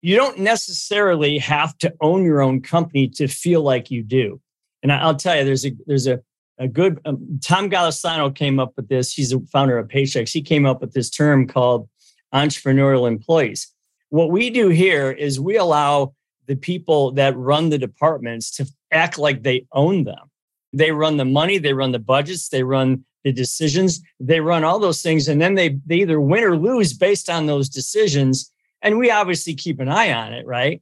You 0.00 0.16
don't 0.16 0.38
necessarily 0.38 1.38
have 1.38 1.76
to 1.78 1.94
own 2.00 2.24
your 2.24 2.40
own 2.40 2.60
company 2.60 3.08
to 3.10 3.28
feel 3.28 3.62
like 3.62 3.90
you 3.90 4.02
do. 4.02 4.40
And 4.82 4.92
I'll 4.92 5.14
tell 5.14 5.36
you, 5.36 5.44
there's 5.44 5.64
a 5.64 5.72
there's 5.86 6.08
a 6.08 6.20
a 6.62 6.68
good 6.68 7.00
um, 7.04 7.40
Tom 7.42 7.68
Golisano 7.68 8.34
came 8.34 8.60
up 8.60 8.72
with 8.76 8.88
this. 8.88 9.12
He's 9.12 9.32
a 9.32 9.40
founder 9.52 9.78
of 9.78 9.88
Paychex. 9.88 10.30
He 10.30 10.42
came 10.42 10.64
up 10.64 10.80
with 10.80 10.92
this 10.92 11.10
term 11.10 11.48
called 11.48 11.88
entrepreneurial 12.32 13.08
employees. 13.08 13.68
What 14.10 14.30
we 14.30 14.48
do 14.48 14.68
here 14.68 15.10
is 15.10 15.40
we 15.40 15.56
allow 15.56 16.14
the 16.46 16.54
people 16.54 17.10
that 17.12 17.36
run 17.36 17.70
the 17.70 17.78
departments 17.78 18.50
to 18.52 18.66
act 18.92 19.18
like 19.18 19.42
they 19.42 19.66
own 19.72 20.04
them. 20.04 20.30
They 20.72 20.92
run 20.92 21.16
the 21.16 21.24
money, 21.24 21.58
they 21.58 21.72
run 21.72 21.92
the 21.92 21.98
budgets, 21.98 22.48
they 22.48 22.62
run 22.62 23.04
the 23.24 23.32
decisions, 23.32 24.00
they 24.20 24.40
run 24.40 24.64
all 24.64 24.78
those 24.78 25.02
things. 25.02 25.28
And 25.28 25.40
then 25.40 25.54
they, 25.54 25.80
they 25.84 25.96
either 25.96 26.20
win 26.20 26.44
or 26.44 26.56
lose 26.56 26.92
based 26.92 27.28
on 27.28 27.46
those 27.46 27.68
decisions. 27.68 28.52
And 28.82 28.98
we 28.98 29.10
obviously 29.10 29.54
keep 29.54 29.80
an 29.80 29.88
eye 29.88 30.12
on 30.12 30.32
it, 30.32 30.46
right? 30.46 30.80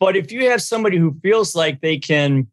But 0.00 0.16
if 0.16 0.32
you 0.32 0.50
have 0.50 0.62
somebody 0.62 0.96
who 0.96 1.18
feels 1.22 1.54
like 1.54 1.80
they 1.80 1.98
can 1.98 2.48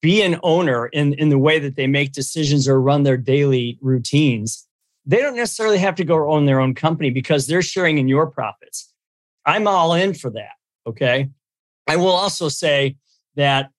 be 0.00 0.22
an 0.22 0.38
owner 0.42 0.86
in, 0.86 1.14
in 1.14 1.28
the 1.28 1.38
way 1.38 1.58
that 1.58 1.76
they 1.76 1.86
make 1.86 2.12
decisions 2.12 2.68
or 2.68 2.80
run 2.80 3.02
their 3.02 3.16
daily 3.16 3.78
routines, 3.80 4.66
they 5.04 5.18
don't 5.18 5.36
necessarily 5.36 5.78
have 5.78 5.94
to 5.96 6.04
go 6.04 6.30
own 6.30 6.46
their 6.46 6.60
own 6.60 6.74
company 6.74 7.10
because 7.10 7.46
they're 7.46 7.62
sharing 7.62 7.98
in 7.98 8.08
your 8.08 8.26
profits. 8.26 8.92
I'm 9.46 9.66
all 9.66 9.94
in 9.94 10.14
for 10.14 10.30
that. 10.30 10.52
Okay. 10.86 11.30
I 11.86 11.96
will 11.96 12.08
also 12.08 12.48
say 12.48 12.96
that, 13.36 13.70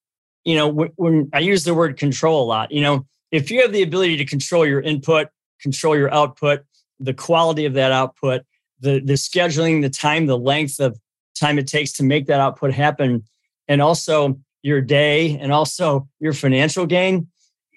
you 0.43 0.55
know, 0.55 0.67
when, 0.95 1.29
I 1.33 1.39
use 1.39 1.63
the 1.63 1.75
word 1.75 1.97
control 1.97 2.43
a 2.43 2.47
lot, 2.47 2.71
you 2.71 2.81
know, 2.81 3.05
if 3.31 3.51
you 3.51 3.61
have 3.61 3.71
the 3.71 3.83
ability 3.83 4.17
to 4.17 4.25
control 4.25 4.65
your 4.65 4.81
input, 4.81 5.27
control 5.61 5.95
your 5.95 6.11
output, 6.11 6.63
the 6.99 7.13
quality 7.13 7.65
of 7.65 7.73
that 7.73 7.91
output, 7.91 8.41
the, 8.79 8.99
the 8.99 9.13
scheduling, 9.13 9.81
the 9.81 9.89
time, 9.89 10.25
the 10.25 10.37
length 10.37 10.79
of 10.79 10.97
time 11.35 11.59
it 11.59 11.67
takes 11.67 11.91
to 11.93 12.03
make 12.03 12.25
that 12.27 12.39
output 12.39 12.73
happen, 12.73 13.23
and 13.67 13.81
also 13.81 14.39
your 14.61 14.81
day 14.81 15.37
and 15.37 15.51
also 15.51 16.07
your 16.19 16.33
financial 16.33 16.85
gain, 16.85 17.27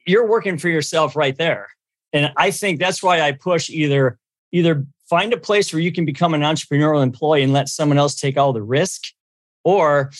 you're 0.07 0.27
working 0.27 0.59
for 0.59 0.69
yourself 0.69 1.17
right 1.17 1.37
there. 1.37 1.69
And 2.13 2.33
I 2.37 2.51
think 2.51 2.79
that's 2.79 3.03
why 3.03 3.21
I 3.21 3.33
push 3.33 3.71
either 3.71 4.19
either 4.53 4.87
find 5.09 5.33
a 5.33 5.39
place 5.39 5.73
where 5.73 5.81
you 5.81 5.93
can 5.93 6.05
become 6.05 6.35
an 6.35 6.43
entrepreneurial 6.43 7.03
employee 7.03 7.43
and 7.43 7.53
let 7.53 7.69
someone 7.69 7.99
else 7.99 8.15
take 8.15 8.37
all 8.37 8.53
the 8.53 8.63
risk 8.63 9.05
or 9.65 10.11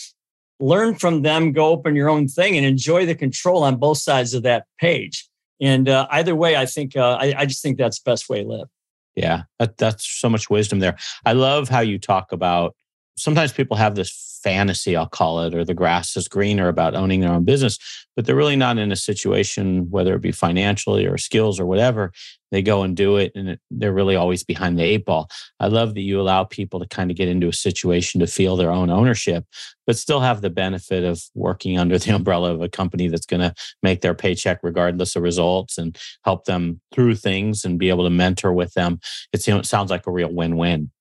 learn 0.59 0.95
from 0.95 1.21
them, 1.21 1.51
go 1.51 1.67
open 1.67 1.95
your 1.95 2.09
own 2.09 2.27
thing 2.27 2.57
and 2.57 2.65
enjoy 2.65 3.05
the 3.05 3.15
control 3.15 3.63
on 3.63 3.75
both 3.77 3.97
sides 3.97 4.33
of 4.33 4.43
that 4.43 4.65
page. 4.79 5.27
And 5.61 5.87
uh, 5.89 6.07
either 6.11 6.35
way, 6.35 6.55
I 6.55 6.65
think, 6.65 6.95
uh, 6.95 7.17
I, 7.19 7.33
I, 7.39 7.45
just 7.45 7.61
think 7.61 7.77
that's 7.77 7.99
best 7.99 8.29
way 8.29 8.43
to 8.43 8.47
live. 8.47 8.67
Yeah, 9.15 9.43
that, 9.59 9.77
that's 9.77 10.07
so 10.07 10.29
much 10.29 10.49
wisdom 10.49 10.79
there. 10.79 10.97
I 11.25 11.33
love 11.33 11.69
how 11.69 11.81
you 11.81 11.99
talk 11.99 12.31
about 12.31 12.75
sometimes 13.17 13.51
people 13.51 13.77
have 13.77 13.95
this 13.95 14.39
fantasy, 14.43 14.95
I'll 14.95 15.07
call 15.07 15.41
it, 15.43 15.55
or 15.55 15.63
the 15.63 15.73
grass 15.73 16.17
is 16.17 16.27
greener 16.27 16.67
about 16.67 16.95
owning 16.95 17.21
their 17.21 17.31
own 17.31 17.45
business, 17.45 17.79
but 18.15 18.25
they're 18.25 18.35
really 18.35 18.57
not 18.57 18.77
in 18.77 18.91
a 18.91 18.95
situation, 18.95 19.89
whether 19.89 20.13
it 20.15 20.21
be 20.21 20.33
financially 20.33 21.05
or 21.05 21.17
skills 21.17 21.59
or 21.59 21.65
whatever, 21.65 22.11
they 22.51 22.61
go 22.61 22.83
and 22.83 22.95
do 22.95 23.17
it 23.17 23.31
and 23.33 23.49
it, 23.49 23.59
they're 23.71 23.93
really 23.93 24.15
always 24.15 24.43
behind 24.43 24.77
the 24.77 24.83
eight 24.83 25.05
ball. 25.05 25.27
I 25.59 25.67
love 25.67 25.95
that 25.95 26.01
you 26.01 26.21
allow 26.21 26.43
people 26.43 26.79
to 26.79 26.87
kind 26.87 27.09
of 27.09 27.17
get 27.17 27.27
into 27.27 27.47
a 27.47 27.53
situation 27.53 28.19
to 28.19 28.27
feel 28.27 28.55
their 28.55 28.69
own 28.69 28.91
ownership, 28.91 29.45
but 29.87 29.97
still 29.97 30.19
have 30.19 30.41
the 30.41 30.51
benefit 30.51 31.03
of 31.03 31.23
working 31.33 31.79
under 31.79 31.97
the 31.97 32.11
umbrella 32.15 32.53
of 32.53 32.61
a 32.61 32.69
company 32.69 33.07
that's 33.07 33.25
going 33.25 33.41
to 33.41 33.55
make 33.81 34.01
their 34.01 34.13
paycheck 34.13 34.59
regardless 34.61 35.15
of 35.15 35.23
results 35.23 35.79
and 35.79 35.97
help 36.25 36.45
them 36.45 36.79
through 36.93 37.15
things 37.15 37.65
and 37.65 37.79
be 37.79 37.89
able 37.89 38.03
to 38.03 38.11
mentor 38.11 38.53
with 38.53 38.73
them. 38.73 38.99
It 39.31 39.41
sounds 39.41 39.89
like 39.89 40.05
a 40.05 40.11
real 40.11 40.31
win 40.31 40.57
win. 40.57 40.91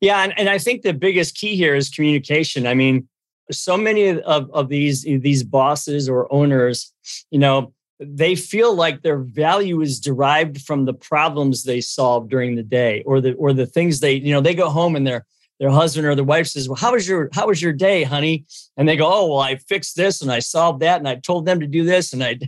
Yeah, 0.00 0.22
and, 0.22 0.32
and 0.38 0.48
I 0.48 0.58
think 0.58 0.82
the 0.82 0.94
biggest 0.94 1.36
key 1.36 1.56
here 1.56 1.74
is 1.74 1.88
communication. 1.90 2.66
I 2.66 2.74
mean, 2.74 3.08
so 3.50 3.76
many 3.76 4.08
of, 4.20 4.50
of 4.50 4.68
these 4.68 5.02
these 5.02 5.42
bosses 5.42 6.08
or 6.08 6.32
owners, 6.32 6.92
you 7.30 7.38
know, 7.38 7.72
they 8.00 8.36
feel 8.36 8.74
like 8.74 9.02
their 9.02 9.18
value 9.18 9.80
is 9.80 10.00
derived 10.00 10.62
from 10.62 10.84
the 10.84 10.94
problems 10.94 11.64
they 11.64 11.80
solve 11.80 12.28
during 12.28 12.54
the 12.54 12.62
day 12.62 13.02
or 13.04 13.20
the 13.20 13.32
or 13.34 13.52
the 13.52 13.66
things 13.66 14.00
they 14.00 14.14
you 14.14 14.32
know 14.32 14.40
they 14.40 14.54
go 14.54 14.68
home 14.68 14.94
and 14.94 15.06
their 15.06 15.26
their 15.58 15.70
husband 15.70 16.06
or 16.06 16.14
their 16.14 16.24
wife 16.24 16.46
says 16.46 16.68
well 16.68 16.76
how 16.76 16.92
was 16.92 17.08
your 17.08 17.28
how 17.32 17.48
was 17.48 17.60
your 17.60 17.72
day 17.72 18.04
honey? 18.04 18.44
And 18.76 18.88
they 18.88 18.96
go 18.96 19.10
oh 19.12 19.26
well 19.28 19.40
i 19.40 19.56
fixed 19.56 19.96
this 19.96 20.22
and 20.22 20.30
i 20.30 20.38
solved 20.38 20.80
that 20.80 20.98
and 20.98 21.08
i 21.08 21.16
told 21.16 21.46
them 21.46 21.60
to 21.60 21.66
do 21.66 21.84
this 21.84 22.12
and 22.12 22.22
i 22.22 22.38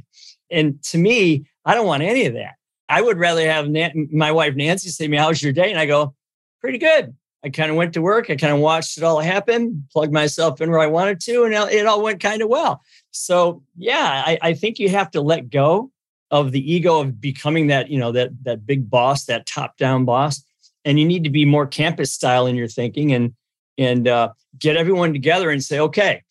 and 0.50 0.82
to 0.84 0.98
me 0.98 1.44
i 1.64 1.74
don't 1.74 1.86
want 1.86 2.02
any 2.02 2.26
of 2.26 2.34
that. 2.34 2.54
I 2.88 3.02
would 3.02 3.18
rather 3.18 3.48
have 3.48 3.68
my 4.12 4.32
wife 4.32 4.54
nancy 4.54 4.88
say 4.90 5.04
to 5.04 5.10
me 5.10 5.16
how's 5.16 5.42
your 5.42 5.52
day? 5.52 5.70
And 5.70 5.80
i 5.80 5.86
go 5.86 6.14
pretty 6.60 6.78
good 6.78 7.14
i 7.44 7.48
kind 7.48 7.70
of 7.70 7.76
went 7.76 7.94
to 7.94 8.02
work 8.02 8.30
i 8.30 8.36
kind 8.36 8.52
of 8.52 8.58
watched 8.58 8.98
it 8.98 9.04
all 9.04 9.20
happen 9.20 9.86
plugged 9.92 10.12
myself 10.12 10.60
in 10.60 10.70
where 10.70 10.80
i 10.80 10.86
wanted 10.86 11.20
to 11.20 11.44
and 11.44 11.54
it 11.54 11.86
all 11.86 12.02
went 12.02 12.20
kind 12.20 12.42
of 12.42 12.48
well 12.48 12.80
so 13.10 13.62
yeah, 13.76 14.22
I, 14.26 14.38
I 14.42 14.54
think 14.54 14.78
you 14.78 14.88
have 14.88 15.10
to 15.12 15.20
let 15.20 15.50
go 15.50 15.90
of 16.30 16.52
the 16.52 16.72
ego 16.72 17.00
of 17.00 17.20
becoming 17.20 17.66
that, 17.68 17.90
you 17.90 17.98
know, 17.98 18.12
that 18.12 18.30
that 18.44 18.66
big 18.66 18.88
boss, 18.88 19.24
that 19.24 19.46
top-down 19.46 20.04
boss. 20.04 20.42
And 20.84 20.98
you 20.98 21.04
need 21.04 21.24
to 21.24 21.30
be 21.30 21.44
more 21.44 21.66
campus 21.66 22.12
style 22.12 22.46
in 22.46 22.56
your 22.56 22.68
thinking 22.68 23.12
and 23.12 23.34
and 23.76 24.06
uh, 24.06 24.32
get 24.58 24.76
everyone 24.76 25.12
together 25.12 25.50
and 25.50 25.62
say, 25.62 25.80
okay, 25.80 26.22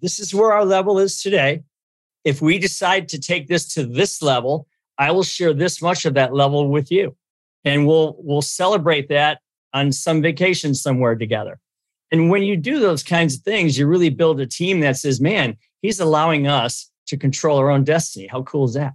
this 0.00 0.20
is 0.20 0.34
where 0.34 0.52
our 0.52 0.64
level 0.64 0.98
is 0.98 1.20
today. 1.20 1.62
If 2.24 2.42
we 2.42 2.58
decide 2.58 3.08
to 3.08 3.18
take 3.18 3.48
this 3.48 3.66
to 3.74 3.84
this 3.84 4.22
level, 4.22 4.66
I 4.98 5.10
will 5.10 5.22
share 5.22 5.54
this 5.54 5.80
much 5.80 6.04
of 6.04 6.14
that 6.14 6.34
level 6.34 6.68
with 6.68 6.90
you. 6.90 7.16
And 7.64 7.86
we'll 7.86 8.16
we'll 8.18 8.42
celebrate 8.42 9.08
that 9.08 9.40
on 9.72 9.92
some 9.92 10.22
vacation 10.22 10.74
somewhere 10.74 11.14
together. 11.14 11.58
And 12.10 12.30
when 12.30 12.42
you 12.42 12.56
do 12.56 12.80
those 12.80 13.02
kinds 13.02 13.36
of 13.36 13.42
things, 13.42 13.78
you 13.78 13.86
really 13.86 14.10
build 14.10 14.40
a 14.40 14.46
team 14.46 14.80
that 14.80 14.96
says, 14.96 15.20
man, 15.20 15.56
he's 15.82 16.00
allowing 16.00 16.46
us 16.46 16.90
to 17.08 17.16
control 17.16 17.58
our 17.58 17.70
own 17.70 17.84
destiny. 17.84 18.26
How 18.26 18.42
cool 18.42 18.64
is 18.64 18.74
that? 18.74 18.94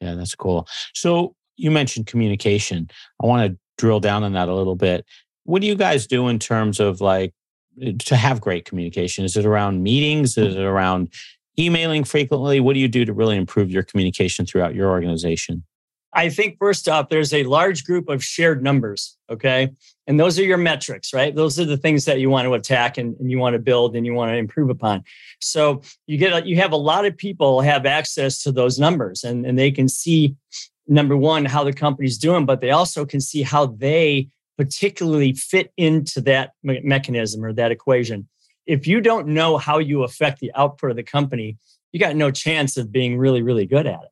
Yeah, 0.00 0.14
that's 0.14 0.34
cool. 0.34 0.66
So 0.94 1.34
you 1.56 1.70
mentioned 1.70 2.06
communication. 2.06 2.88
I 3.22 3.26
want 3.26 3.50
to 3.50 3.58
drill 3.78 4.00
down 4.00 4.22
on 4.22 4.32
that 4.32 4.48
a 4.48 4.54
little 4.54 4.76
bit. 4.76 5.04
What 5.44 5.60
do 5.60 5.68
you 5.68 5.74
guys 5.74 6.06
do 6.06 6.28
in 6.28 6.38
terms 6.38 6.80
of 6.80 7.00
like 7.00 7.34
to 8.00 8.16
have 8.16 8.40
great 8.40 8.64
communication? 8.64 9.24
Is 9.24 9.36
it 9.36 9.46
around 9.46 9.82
meetings? 9.82 10.36
Is 10.38 10.54
it 10.54 10.62
around 10.62 11.12
emailing 11.58 12.04
frequently? 12.04 12.60
What 12.60 12.74
do 12.74 12.80
you 12.80 12.88
do 12.88 13.04
to 13.04 13.12
really 13.12 13.36
improve 13.36 13.70
your 13.70 13.82
communication 13.82 14.46
throughout 14.46 14.74
your 14.74 14.90
organization? 14.90 15.64
I 16.14 16.28
think 16.28 16.58
first 16.58 16.88
off, 16.88 17.08
there's 17.08 17.32
a 17.32 17.44
large 17.44 17.84
group 17.84 18.08
of 18.08 18.22
shared 18.22 18.62
numbers. 18.62 19.16
Okay. 19.30 19.70
And 20.06 20.20
those 20.20 20.38
are 20.38 20.44
your 20.44 20.58
metrics, 20.58 21.14
right? 21.14 21.34
Those 21.34 21.58
are 21.58 21.64
the 21.64 21.76
things 21.76 22.04
that 22.04 22.20
you 22.20 22.28
want 22.28 22.46
to 22.46 22.54
attack 22.54 22.98
and, 22.98 23.16
and 23.18 23.30
you 23.30 23.38
want 23.38 23.54
to 23.54 23.58
build 23.58 23.96
and 23.96 24.04
you 24.04 24.12
want 24.12 24.30
to 24.30 24.36
improve 24.36 24.68
upon. 24.68 25.04
So 25.40 25.82
you 26.06 26.18
get 26.18 26.46
you 26.46 26.56
have 26.56 26.72
a 26.72 26.76
lot 26.76 27.06
of 27.06 27.16
people 27.16 27.62
have 27.62 27.86
access 27.86 28.42
to 28.42 28.52
those 28.52 28.78
numbers 28.78 29.24
and, 29.24 29.46
and 29.46 29.58
they 29.58 29.70
can 29.70 29.88
see 29.88 30.36
number 30.86 31.16
one, 31.16 31.44
how 31.44 31.64
the 31.64 31.72
company's 31.72 32.18
doing, 32.18 32.44
but 32.44 32.60
they 32.60 32.70
also 32.70 33.06
can 33.06 33.20
see 33.20 33.42
how 33.42 33.66
they 33.66 34.28
particularly 34.58 35.32
fit 35.32 35.72
into 35.76 36.20
that 36.20 36.52
me- 36.62 36.80
mechanism 36.84 37.44
or 37.44 37.52
that 37.54 37.72
equation. 37.72 38.28
If 38.66 38.86
you 38.86 39.00
don't 39.00 39.28
know 39.28 39.56
how 39.56 39.78
you 39.78 40.02
affect 40.02 40.40
the 40.40 40.52
output 40.54 40.90
of 40.90 40.96
the 40.96 41.02
company, 41.02 41.56
you 41.92 42.00
got 42.00 42.16
no 42.16 42.30
chance 42.30 42.76
of 42.76 42.92
being 42.92 43.16
really, 43.16 43.42
really 43.42 43.66
good 43.66 43.86
at 43.86 44.02
it 44.02 44.11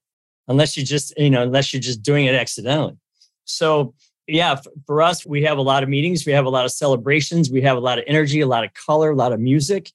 unless 0.50 0.76
you 0.76 0.84
just, 0.84 1.16
you 1.16 1.30
know, 1.30 1.42
unless 1.42 1.72
you're 1.72 1.80
just 1.80 2.02
doing 2.02 2.26
it 2.26 2.34
accidentally. 2.34 2.96
So, 3.44 3.94
yeah, 4.26 4.60
for 4.86 5.00
us, 5.00 5.24
we 5.24 5.42
have 5.44 5.58
a 5.58 5.62
lot 5.62 5.82
of 5.82 5.88
meetings, 5.88 6.26
we 6.26 6.32
have 6.32 6.44
a 6.44 6.50
lot 6.50 6.64
of 6.64 6.72
celebrations, 6.72 7.50
we 7.50 7.62
have 7.62 7.76
a 7.76 7.80
lot 7.80 7.98
of 7.98 8.04
energy, 8.06 8.40
a 8.40 8.46
lot 8.46 8.64
of 8.64 8.74
color, 8.74 9.10
a 9.10 9.16
lot 9.16 9.32
of 9.32 9.40
music, 9.40 9.90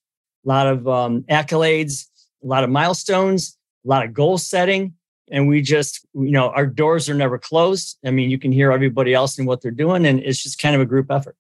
a 0.46 0.48
lot 0.48 0.68
of 0.68 0.88
um, 0.88 1.24
accolades, 1.30 2.08
a 2.44 2.48
lot 2.48 2.64
of 2.64 2.70
milestones, 2.70 3.58
a 3.86 3.90
lot 3.90 4.04
of 4.04 4.14
goal 4.14 4.38
setting. 4.38 4.94
And 5.30 5.48
we 5.48 5.62
just, 5.62 6.06
you 6.14 6.32
know, 6.32 6.50
our 6.50 6.68
doors 6.68 7.10
are 7.10 7.16
never 7.16 7.38
closed. 7.38 7.98
I 8.06 8.12
mean, 8.12 8.30
you 8.30 8.38
can 8.38 8.52
hear 8.52 8.72
everybody 8.72 9.14
else 9.14 9.38
and 9.38 9.48
what 9.48 9.62
they're 9.62 9.72
doing, 9.72 10.06
and 10.06 10.20
it's 10.20 10.42
just 10.42 10.60
kind 10.60 10.76
of 10.76 10.82
a 10.82 10.86
group 10.86 11.12
effort. 11.12 11.36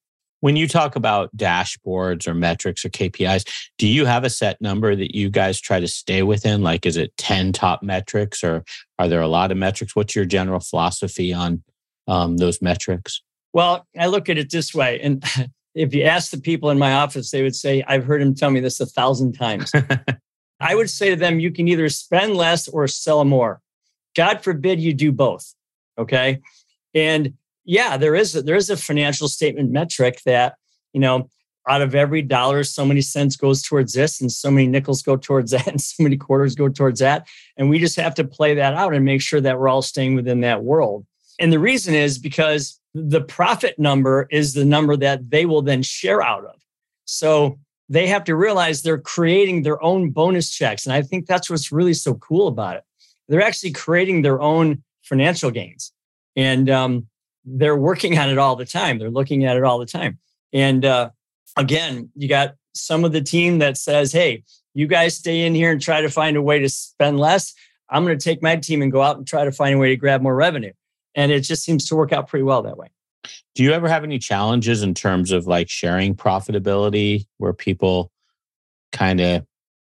When 0.45 0.55
you 0.55 0.67
talk 0.67 0.95
about 0.95 1.35
dashboards 1.35 2.27
or 2.27 2.35
metrics 2.35 2.85
or 2.85 2.89
KPIs, 2.89 3.49
do 3.79 3.87
you 3.87 4.05
have 4.05 4.23
a 4.23 4.29
set 4.29 4.61
number 4.61 4.95
that 4.95 5.15
you 5.15 5.31
guys 5.31 5.59
try 5.59 5.79
to 5.79 5.87
stay 5.87 6.21
within? 6.21 6.61
Like, 6.61 6.85
is 6.85 6.97
it 6.97 7.17
10 7.17 7.51
top 7.51 7.81
metrics 7.81 8.43
or 8.43 8.63
are 8.99 9.07
there 9.07 9.21
a 9.21 9.27
lot 9.27 9.51
of 9.51 9.57
metrics? 9.57 9.95
What's 9.95 10.15
your 10.15 10.25
general 10.25 10.59
philosophy 10.59 11.33
on 11.33 11.63
um, 12.07 12.37
those 12.37 12.61
metrics? 12.61 13.23
Well, 13.53 13.87
I 13.99 14.05
look 14.05 14.29
at 14.29 14.37
it 14.37 14.51
this 14.51 14.71
way. 14.71 15.01
And 15.01 15.23
if 15.73 15.95
you 15.95 16.03
ask 16.03 16.29
the 16.29 16.39
people 16.39 16.69
in 16.69 16.77
my 16.77 16.93
office, 16.93 17.31
they 17.31 17.41
would 17.41 17.55
say, 17.55 17.83
I've 17.87 18.05
heard 18.05 18.21
him 18.21 18.35
tell 18.35 18.51
me 18.51 18.59
this 18.59 18.79
a 18.79 18.85
thousand 18.85 19.33
times. 19.33 19.71
I 20.59 20.75
would 20.75 20.91
say 20.91 21.09
to 21.09 21.15
them, 21.15 21.39
you 21.39 21.49
can 21.49 21.67
either 21.67 21.89
spend 21.89 22.35
less 22.35 22.67
or 22.67 22.87
sell 22.87 23.25
more. 23.25 23.61
God 24.15 24.43
forbid 24.43 24.79
you 24.79 24.93
do 24.93 25.11
both. 25.11 25.55
Okay. 25.97 26.41
And 26.93 27.33
yeah, 27.65 27.97
there 27.97 28.15
is 28.15 28.35
a, 28.35 28.41
there 28.41 28.55
is 28.55 28.69
a 28.69 28.77
financial 28.77 29.27
statement 29.27 29.71
metric 29.71 30.21
that 30.25 30.55
you 30.93 31.01
know 31.01 31.29
out 31.67 31.81
of 31.81 31.95
every 31.95 32.21
dollar, 32.21 32.63
so 32.63 32.85
many 32.85 33.01
cents 33.01 33.35
goes 33.35 33.63
towards 33.63 33.93
this, 33.93 34.21
and 34.21 34.31
so 34.31 34.51
many 34.51 34.67
nickels 34.67 35.01
go 35.01 35.17
towards 35.17 35.51
that, 35.51 35.67
and 35.67 35.81
so 35.81 36.03
many 36.03 36.17
quarters 36.17 36.55
go 36.55 36.69
towards 36.69 36.99
that, 36.99 37.27
and 37.57 37.69
we 37.69 37.79
just 37.79 37.95
have 37.95 38.15
to 38.15 38.23
play 38.23 38.53
that 38.55 38.73
out 38.73 38.93
and 38.93 39.03
make 39.03 39.21
sure 39.21 39.41
that 39.41 39.59
we're 39.59 39.67
all 39.67 39.81
staying 39.81 40.15
within 40.15 40.41
that 40.41 40.63
world. 40.63 41.05
And 41.39 41.51
the 41.51 41.59
reason 41.59 41.93
is 41.93 42.17
because 42.17 42.79
the 42.93 43.21
profit 43.21 43.77
number 43.77 44.27
is 44.31 44.53
the 44.53 44.63
number 44.63 44.95
that 44.95 45.29
they 45.29 45.45
will 45.45 45.61
then 45.61 45.83
share 45.83 46.21
out 46.21 46.45
of. 46.45 46.55
So 47.03 47.59
they 47.89 48.07
have 48.07 48.23
to 48.23 48.35
realize 48.35 48.81
they're 48.81 48.97
creating 48.97 49.63
their 49.63 49.83
own 49.83 50.11
bonus 50.11 50.49
checks, 50.49 50.85
and 50.85 50.93
I 50.93 51.01
think 51.01 51.25
that's 51.25 51.49
what's 51.49 51.71
really 51.71 51.93
so 51.93 52.13
cool 52.15 52.47
about 52.47 52.77
it. 52.77 52.83
They're 53.27 53.41
actually 53.41 53.71
creating 53.71 54.21
their 54.21 54.39
own 54.39 54.83
financial 55.01 55.49
gains, 55.49 55.91
and 56.35 56.69
um, 56.69 57.07
they're 57.45 57.77
working 57.77 58.17
on 58.17 58.29
it 58.29 58.37
all 58.37 58.55
the 58.55 58.65
time. 58.65 58.97
They're 58.97 59.09
looking 59.09 59.45
at 59.45 59.57
it 59.57 59.63
all 59.63 59.79
the 59.79 59.85
time. 59.85 60.19
And 60.51 60.83
uh, 60.83 61.09
again, 61.55 62.09
you 62.15 62.27
got 62.27 62.55
some 62.73 63.05
of 63.05 63.11
the 63.11 63.21
team 63.21 63.59
that 63.59 63.77
says, 63.77 64.11
hey, 64.11 64.43
you 64.73 64.87
guys 64.87 65.15
stay 65.15 65.45
in 65.45 65.55
here 65.55 65.71
and 65.71 65.81
try 65.81 66.01
to 66.01 66.09
find 66.09 66.35
a 66.35 66.41
way 66.41 66.59
to 66.59 66.69
spend 66.69 67.19
less. 67.19 67.53
I'm 67.89 68.03
going 68.03 68.17
to 68.17 68.23
take 68.23 68.41
my 68.41 68.55
team 68.55 68.81
and 68.81 68.91
go 68.91 69.01
out 69.01 69.17
and 69.17 69.27
try 69.27 69.45
to 69.45 69.51
find 69.51 69.75
a 69.75 69.77
way 69.77 69.89
to 69.89 69.95
grab 69.95 70.21
more 70.21 70.35
revenue. 70.35 70.73
And 71.13 71.31
it 71.31 71.41
just 71.41 71.63
seems 71.63 71.85
to 71.85 71.95
work 71.95 72.11
out 72.11 72.27
pretty 72.27 72.43
well 72.43 72.61
that 72.63 72.77
way. 72.77 72.87
Do 73.53 73.63
you 73.63 73.71
ever 73.71 73.87
have 73.87 74.03
any 74.03 74.19
challenges 74.19 74.83
in 74.83 74.93
terms 74.93 75.31
of 75.31 75.47
like 75.47 75.69
sharing 75.69 76.15
profitability 76.15 77.25
where 77.37 77.53
people 77.53 78.11
kind 78.91 79.21
of 79.21 79.45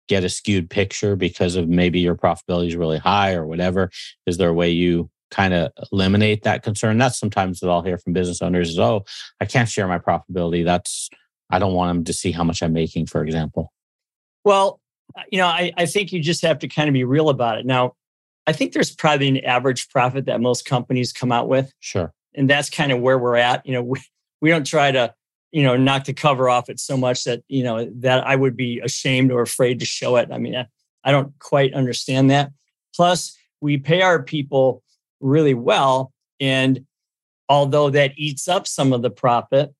get 0.06 0.24
a 0.24 0.28
skewed 0.28 0.68
picture 0.68 1.16
because 1.16 1.56
of 1.56 1.68
maybe 1.68 2.00
your 2.00 2.14
profitability 2.14 2.68
is 2.68 2.76
really 2.76 2.98
high 2.98 3.34
or 3.34 3.46
whatever? 3.46 3.90
Is 4.26 4.36
there 4.36 4.50
a 4.50 4.54
way 4.54 4.70
you 4.70 5.10
kind 5.34 5.52
of 5.52 5.72
eliminate 5.92 6.44
that 6.44 6.62
concern. 6.62 6.98
That's 6.98 7.18
sometimes 7.18 7.60
that 7.60 7.68
I'll 7.68 7.82
hear 7.82 7.98
from 7.98 8.12
business 8.12 8.40
owners 8.40 8.70
is, 8.70 8.78
oh, 8.78 9.04
I 9.40 9.44
can't 9.44 9.68
share 9.68 9.88
my 9.88 9.98
profitability. 9.98 10.64
That's, 10.64 11.10
I 11.50 11.58
don't 11.58 11.74
want 11.74 11.90
them 11.90 12.04
to 12.04 12.12
see 12.12 12.30
how 12.30 12.44
much 12.44 12.62
I'm 12.62 12.72
making, 12.72 13.06
for 13.06 13.24
example. 13.24 13.72
Well, 14.44 14.80
uh, 15.16 15.22
you 15.30 15.38
know, 15.38 15.46
I, 15.46 15.72
I 15.76 15.86
think 15.86 16.12
you 16.12 16.20
just 16.20 16.42
have 16.42 16.58
to 16.60 16.68
kind 16.68 16.88
of 16.88 16.92
be 16.92 17.04
real 17.04 17.28
about 17.28 17.58
it. 17.58 17.66
Now, 17.66 17.94
I 18.46 18.52
think 18.52 18.72
there's 18.72 18.94
probably 18.94 19.28
an 19.28 19.44
average 19.44 19.88
profit 19.88 20.26
that 20.26 20.40
most 20.40 20.64
companies 20.64 21.12
come 21.12 21.32
out 21.32 21.48
with. 21.48 21.72
Sure. 21.80 22.12
And 22.34 22.48
that's 22.48 22.70
kind 22.70 22.92
of 22.92 23.00
where 23.00 23.18
we're 23.18 23.36
at. 23.36 23.66
You 23.66 23.72
know, 23.72 23.82
we, 23.82 24.00
we 24.40 24.50
don't 24.50 24.66
try 24.66 24.92
to, 24.92 25.14
you 25.50 25.62
know, 25.62 25.76
knock 25.76 26.04
the 26.04 26.12
cover 26.12 26.48
off 26.48 26.68
it 26.68 26.78
so 26.78 26.96
much 26.96 27.24
that, 27.24 27.42
you 27.48 27.62
know, 27.62 27.90
that 28.00 28.26
I 28.26 28.36
would 28.36 28.56
be 28.56 28.80
ashamed 28.80 29.32
or 29.32 29.40
afraid 29.40 29.80
to 29.80 29.86
show 29.86 30.16
it. 30.16 30.28
I 30.30 30.38
mean, 30.38 30.56
I, 30.56 30.66
I 31.04 31.10
don't 31.10 31.38
quite 31.38 31.74
understand 31.74 32.30
that. 32.30 32.50
Plus, 32.94 33.36
we 33.60 33.78
pay 33.78 34.02
our 34.02 34.22
people 34.22 34.82
really 35.24 35.54
well. 35.54 36.12
And 36.38 36.87
although 37.48 37.90
that 37.90 38.12
eats 38.16 38.46
up 38.46 38.66
some 38.66 38.92
of 38.92 39.02
the 39.02 39.10
profit, 39.10 39.74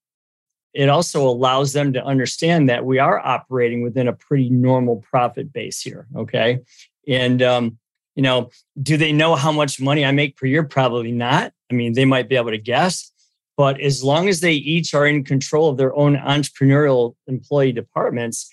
it 0.73 0.89
also 0.89 1.23
allows 1.27 1.73
them 1.73 1.93
to 1.93 2.05
understand 2.05 2.69
that 2.69 2.85
we 2.85 2.99
are 2.99 3.21
operating 3.21 3.83
within 3.83 4.09
a 4.09 4.13
pretty 4.13 4.51
normal 4.51 4.97
profit 4.97 5.53
base 5.53 5.81
here. 5.81 6.07
Okay. 6.17 6.59
And, 7.07 7.43
um, 7.43 7.79
you 8.17 8.23
know, 8.23 8.51
do 8.83 8.97
they 8.97 9.13
know 9.13 9.37
how 9.37 9.53
much 9.53 9.81
money 9.81 10.05
I 10.05 10.11
make 10.11 10.37
per 10.37 10.47
year? 10.47 10.65
Probably 10.65 11.13
not. 11.13 11.53
I 11.71 11.75
mean, 11.75 11.93
they 11.93 12.05
might 12.05 12.29
be 12.29 12.37
able 12.37 12.51
to 12.51 12.59
guess, 12.59 13.13
but 13.57 13.81
as 13.81 14.03
long 14.03 14.29
as 14.29 14.41
they 14.41 14.53
each 14.53 14.95
are 14.95 15.07
in 15.07 15.25
control 15.25 15.69
of 15.69 15.77
their 15.77 15.95
own 15.95 16.17
entrepreneurial 16.17 17.15
employee 17.27 17.73
departments, 17.73 18.51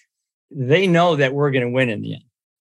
they 0.51 0.87
know 0.87 1.15
that 1.15 1.33
we're 1.33 1.51
going 1.51 1.65
to 1.65 1.69
win 1.69 1.89
in 1.89 2.01
the 2.01 2.15
end. 2.15 2.23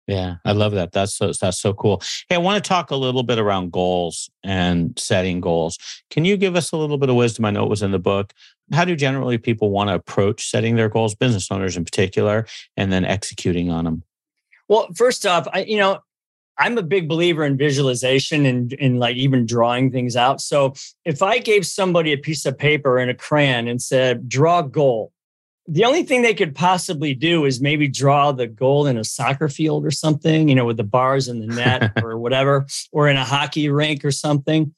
Yeah, 0.08 0.36
I 0.44 0.52
love 0.52 0.72
that. 0.72 0.92
That's 0.92 1.14
so 1.14 1.32
that's 1.40 1.60
so 1.60 1.72
cool. 1.74 2.02
Hey, 2.28 2.34
I 2.34 2.38
want 2.38 2.62
to 2.62 2.68
talk 2.68 2.90
a 2.90 2.96
little 2.96 3.22
bit 3.22 3.38
around 3.38 3.70
goals 3.70 4.28
and 4.42 4.98
setting 4.98 5.40
goals. 5.40 5.78
Can 6.10 6.24
you 6.24 6.36
give 6.36 6.56
us 6.56 6.72
a 6.72 6.76
little 6.76 6.98
bit 6.98 7.08
of 7.08 7.14
wisdom? 7.16 7.44
I 7.44 7.50
know 7.50 7.62
it 7.62 7.70
was 7.70 7.82
in 7.82 7.92
the 7.92 8.00
book. 8.00 8.32
How 8.72 8.84
do 8.84 8.96
generally 8.96 9.38
people 9.38 9.70
want 9.70 9.88
to 9.88 9.94
approach 9.94 10.48
setting 10.48 10.74
their 10.76 10.88
goals, 10.88 11.14
business 11.14 11.50
owners 11.50 11.76
in 11.76 11.84
particular, 11.84 12.46
and 12.76 12.92
then 12.92 13.04
executing 13.04 13.70
on 13.70 13.84
them? 13.84 14.02
Well, 14.68 14.88
first 14.96 15.24
off, 15.24 15.46
I 15.52 15.62
you 15.64 15.76
know, 15.76 16.00
I'm 16.58 16.76
a 16.78 16.82
big 16.82 17.08
believer 17.08 17.44
in 17.44 17.56
visualization 17.56 18.44
and 18.44 18.72
in 18.74 18.98
like 18.98 19.16
even 19.16 19.46
drawing 19.46 19.92
things 19.92 20.16
out. 20.16 20.40
So 20.40 20.74
if 21.04 21.22
I 21.22 21.38
gave 21.38 21.64
somebody 21.64 22.12
a 22.12 22.18
piece 22.18 22.44
of 22.44 22.58
paper 22.58 22.98
and 22.98 23.10
a 23.10 23.14
crayon 23.14 23.68
and 23.68 23.80
said, 23.80 24.28
draw 24.28 24.60
a 24.60 24.64
goal, 24.64 25.11
the 25.68 25.84
only 25.84 26.02
thing 26.02 26.22
they 26.22 26.34
could 26.34 26.54
possibly 26.54 27.14
do 27.14 27.44
is 27.44 27.60
maybe 27.60 27.86
draw 27.86 28.32
the 28.32 28.46
goal 28.46 28.86
in 28.86 28.98
a 28.98 29.04
soccer 29.04 29.48
field 29.48 29.86
or 29.86 29.90
something, 29.90 30.48
you 30.48 30.54
know, 30.54 30.64
with 30.64 30.76
the 30.76 30.84
bars 30.84 31.28
and 31.28 31.42
the 31.42 31.54
net 31.54 31.92
or 32.02 32.18
whatever, 32.18 32.66
or 32.90 33.08
in 33.08 33.16
a 33.16 33.24
hockey 33.24 33.68
rink 33.68 34.04
or 34.04 34.10
something. 34.10 34.74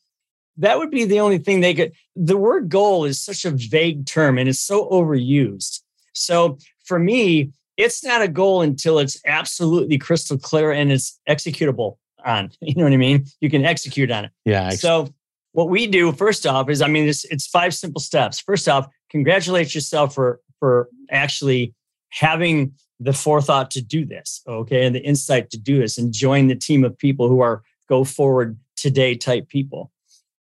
That 0.58 0.78
would 0.78 0.90
be 0.90 1.04
the 1.04 1.20
only 1.20 1.38
thing 1.38 1.60
they 1.60 1.74
could. 1.74 1.92
The 2.14 2.36
word 2.36 2.68
goal 2.68 3.04
is 3.04 3.22
such 3.22 3.44
a 3.44 3.50
vague 3.50 4.06
term 4.06 4.38
and 4.38 4.48
it's 4.48 4.60
so 4.60 4.88
overused. 4.90 5.80
So 6.12 6.58
for 6.84 6.98
me, 6.98 7.50
it's 7.76 8.04
not 8.04 8.22
a 8.22 8.28
goal 8.28 8.62
until 8.62 8.98
it's 8.98 9.20
absolutely 9.26 9.98
crystal 9.98 10.38
clear 10.38 10.70
and 10.70 10.92
it's 10.92 11.18
executable 11.28 11.96
on. 12.24 12.50
You 12.60 12.74
know 12.76 12.84
what 12.84 12.92
I 12.92 12.98
mean? 12.98 13.24
You 13.40 13.50
can 13.50 13.64
execute 13.64 14.10
on 14.10 14.26
it. 14.26 14.30
Yeah. 14.44 14.70
So 14.70 15.12
what 15.52 15.70
we 15.70 15.86
do 15.86 16.12
first 16.12 16.46
off 16.46 16.68
is, 16.68 16.82
I 16.82 16.88
mean, 16.88 17.08
it's, 17.08 17.24
it's 17.24 17.46
five 17.46 17.74
simple 17.74 18.00
steps. 18.00 18.38
First 18.38 18.68
off, 18.68 18.86
congratulate 19.10 19.74
yourself 19.74 20.14
for 20.14 20.40
for 20.64 20.88
actually 21.10 21.74
having 22.08 22.72
the 22.98 23.12
forethought 23.12 23.70
to 23.70 23.82
do 23.82 24.06
this, 24.06 24.40
okay, 24.48 24.86
and 24.86 24.94
the 24.94 25.04
insight 25.04 25.50
to 25.50 25.58
do 25.58 25.78
this, 25.78 25.98
and 25.98 26.10
join 26.10 26.46
the 26.46 26.54
team 26.54 26.84
of 26.84 26.96
people 26.96 27.28
who 27.28 27.40
are 27.40 27.62
go 27.86 28.02
forward 28.02 28.58
today 28.74 29.14
type 29.14 29.46
people. 29.50 29.92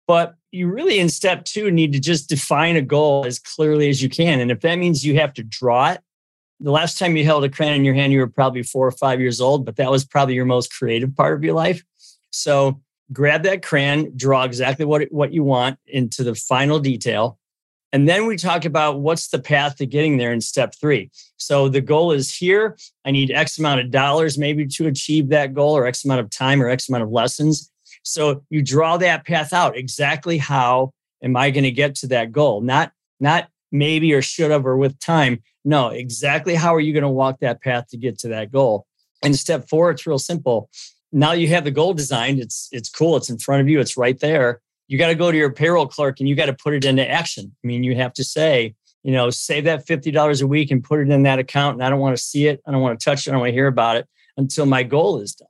But 0.08 0.36
you 0.52 0.70
really, 0.70 0.98
in 0.98 1.10
step 1.10 1.44
two, 1.44 1.70
need 1.72 1.92
to 1.92 2.00
just 2.00 2.30
define 2.30 2.78
a 2.78 2.82
goal 2.82 3.26
as 3.26 3.38
clearly 3.38 3.90
as 3.90 4.02
you 4.02 4.08
can. 4.08 4.40
And 4.40 4.50
if 4.50 4.62
that 4.62 4.78
means 4.78 5.06
you 5.06 5.20
have 5.20 5.34
to 5.34 5.44
draw 5.44 5.92
it, 5.92 6.00
the 6.62 6.72
last 6.72 6.98
time 6.98 7.18
you 7.18 7.26
held 7.26 7.44
a 7.44 7.50
crayon 7.50 7.76
in 7.76 7.84
your 7.84 7.94
hand, 7.94 8.14
you 8.14 8.20
were 8.20 8.28
probably 8.28 8.64
four 8.64 8.88
or 8.88 8.92
five 8.92 9.20
years 9.20 9.42
old, 9.42 9.66
but 9.66 9.76
that 9.76 9.92
was 9.92 10.06
probably 10.06 10.36
your 10.36 10.46
most 10.46 10.74
creative 10.74 11.14
part 11.14 11.36
of 11.36 11.44
your 11.44 11.54
life. 11.54 11.84
So 12.32 12.80
grab 13.12 13.44
that 13.44 13.62
crayon, 13.62 14.14
draw 14.16 14.46
exactly 14.46 14.86
what, 14.86 15.12
what 15.12 15.34
you 15.34 15.44
want 15.44 15.80
into 15.86 16.24
the 16.24 16.34
final 16.34 16.80
detail, 16.80 17.38
and 17.94 18.10
then 18.10 18.26
we 18.26 18.38
talk 18.38 18.66
about 18.66 19.02
what's 19.02 19.28
the 19.28 19.38
path 19.38 19.76
to 19.76 19.86
getting 19.86 20.18
there 20.18 20.34
in 20.34 20.42
step 20.42 20.74
three. 20.74 21.12
So 21.38 21.70
the 21.70 21.80
goal 21.80 22.12
is 22.12 22.36
here. 22.36 22.76
I 23.06 23.12
need 23.12 23.30
X 23.30 23.60
amount 23.60 23.82
of 23.82 23.92
dollars 23.92 24.36
maybe 24.36 24.66
to 24.66 24.88
achieve 24.88 25.30
that 25.30 25.54
goal, 25.54 25.78
or 25.78 25.86
X 25.86 26.04
amount 26.04 26.22
of 26.22 26.32
time, 26.32 26.62
or 26.62 26.70
X 26.70 26.90
amount 26.90 27.04
of 27.04 27.12
lessons. 27.12 27.72
So 28.02 28.44
you 28.50 28.64
draw 28.64 28.98
that 28.98 29.26
path 29.26 29.54
out. 29.54 29.78
Exactly 29.78 30.40
how 30.40 30.92
am 31.24 31.38
I 31.38 31.52
going 31.52 31.66
to 31.66 31.72
get 31.72 31.94
to 31.98 32.08
that 32.08 32.32
goal? 32.32 32.62
Not, 32.62 32.92
not 33.20 33.48
maybe 33.72 34.12
or 34.12 34.24
should 34.24 34.50
have 34.50 34.66
or 34.66 34.76
with 34.76 35.00
time. 35.00 35.44
No, 35.64 35.90
exactly 35.90 36.56
how 36.56 36.74
are 36.74 36.82
you 36.82 36.94
going 36.94 37.04
to 37.04 37.10
walk 37.10 37.40
that 37.42 37.62
path 37.62 37.88
to 37.90 37.98
get 37.98 38.18
to 38.20 38.28
that 38.30 38.52
goal? 38.52 38.88
And 39.22 39.36
step 39.36 39.70
four, 39.70 39.92
it's 39.92 40.08
real 40.08 40.20
simple. 40.20 40.70
Now 41.12 41.34
you 41.34 41.48
have 41.50 41.64
the 41.64 41.72
goal 41.72 41.94
designed. 41.94 42.40
It's 42.40 42.70
it's 42.72 42.90
cool. 42.90 43.16
It's 43.18 43.30
in 43.30 43.38
front 43.38 43.62
of 43.62 43.70
you. 43.70 43.80
It's 43.80 43.96
right 43.96 44.20
there 44.20 44.62
you 44.88 44.98
got 44.98 45.08
to 45.08 45.15
go 45.15 45.32
to 45.32 45.38
your 45.38 45.52
payroll 45.52 45.88
clerk 45.88 46.19
and 46.19 46.28
you 46.28 46.36
got 46.36 46.48
to 46.48 46.54
put 46.54 46.74
it 46.74 46.86
into 46.86 47.10
action. 47.10 47.56
I 47.63 47.67
mean, 47.67 47.84
you 47.84 47.96
have 47.96 48.13
to 48.13 48.24
say, 48.24 48.76
you 49.04 49.12
know, 49.12 49.30
save 49.30 49.65
that 49.65 49.86
$50 49.86 50.41
a 50.41 50.48
week 50.48 50.72
and 50.72 50.84
put 50.84 51.00
it 51.00 51.10
in 51.10 51.24
that 51.24 51.39
account. 51.39 51.76
And 51.76 51.84
I 51.84 51.89
don't 51.89 52.00
want 52.00 52.15
to 52.15 52.22
see 52.22 52.48
it. 52.48 52.62
I 52.65 52.72
don't 52.72 52.82
want 52.82 53.00
to 53.00 53.04
touch 53.04 53.28
it. 53.28 53.32
I 53.32 53.34
don't 53.34 53.41
want 53.41 53.50
to 53.50 53.56
hear 53.56 53.67
about 53.67 53.98
it 53.98 54.08
until 54.38 54.65
my 54.65 54.84
goal 54.84 55.19
is 55.19 55.36
done. 55.36 55.48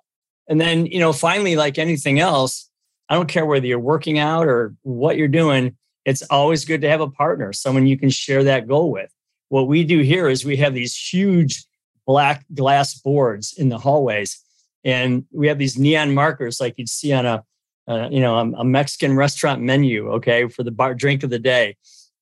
And 0.48 0.60
then, 0.60 0.86
you 0.86 1.00
know, 1.00 1.14
finally, 1.14 1.56
like 1.56 1.78
anything 1.78 2.20
else, 2.20 2.70
I 3.10 3.16
don't 3.16 3.30
care 3.30 3.46
whether 3.46 3.66
you're 3.66 3.80
working 3.80 4.20
out 4.20 4.48
or 4.48 4.76
what 4.82 5.18
you're 5.18 5.28
doing, 5.28 5.78
it's 6.06 6.22
always 6.24 6.66
good 6.66 6.82
to 6.82 6.90
have 6.90 7.02
a 7.02 7.10
partner, 7.10 7.54
someone 7.54 7.88
you 7.88 7.98
can 7.98 8.10
share 8.10 8.44
that 8.44 8.68
goal 8.68 8.92
with. 8.92 9.12
What 9.50 9.68
we 9.68 9.84
do 9.84 10.00
here 10.00 10.28
is 10.28 10.44
we 10.44 10.58
have 10.58 10.74
these 10.74 10.96
huge 10.96 11.66
black 12.06 12.46
glass 12.54 12.96
boards 12.96 13.54
in 13.58 13.70
the 13.70 13.78
hallways, 13.78 14.42
and 14.84 15.26
we 15.32 15.48
have 15.48 15.60
these 15.60 15.78
neon 15.78 16.14
markers 16.14 16.60
like 16.60 16.74
you'd 16.78 16.90
see 16.90 17.14
on 17.14 17.26
a 17.26 17.44
uh, 17.88 18.08
you 18.10 18.20
know, 18.20 18.38
a, 18.38 18.62
a, 18.62 18.64
Mexican 18.64 19.16
restaurant 19.16 19.62
menu, 19.62 20.10
okay, 20.14 20.48
for 20.48 20.64
the 20.64 20.72
bar 20.72 20.94
drink 20.94 21.24
of 21.24 21.30
the 21.30 21.40
day. 21.40 21.76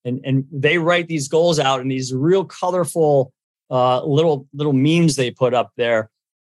And, 0.03 0.19
and 0.25 0.45
they 0.51 0.79
write 0.79 1.07
these 1.07 1.27
goals 1.27 1.59
out 1.59 1.81
in 1.81 1.87
these 1.87 2.13
real 2.13 2.43
colorful 2.43 3.31
uh, 3.69 4.03
little 4.03 4.47
little 4.53 4.73
memes 4.73 5.15
they 5.15 5.31
put 5.31 5.53
up 5.53 5.71
there. 5.77 6.09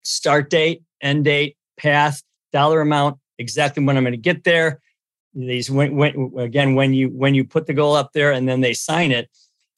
Start 0.04 0.50
date, 0.50 0.84
end 1.02 1.26
date, 1.26 1.58
path, 1.78 2.22
dollar 2.54 2.82
amount, 2.82 3.18
exactly 3.40 3.84
when 3.84 3.98
I'm 3.98 4.04
going 4.04 4.14
to 4.14 4.18
get 4.18 4.44
there. 4.44 4.80
These 5.34 5.70
again 5.70 6.76
when 6.76 6.94
you 6.94 7.10
when 7.10 7.34
you 7.34 7.44
put 7.44 7.66
the 7.66 7.74
goal 7.74 7.96
up 7.96 8.12
there 8.14 8.32
and 8.32 8.48
then 8.48 8.62
they 8.62 8.74
sign 8.74 9.12
it. 9.12 9.30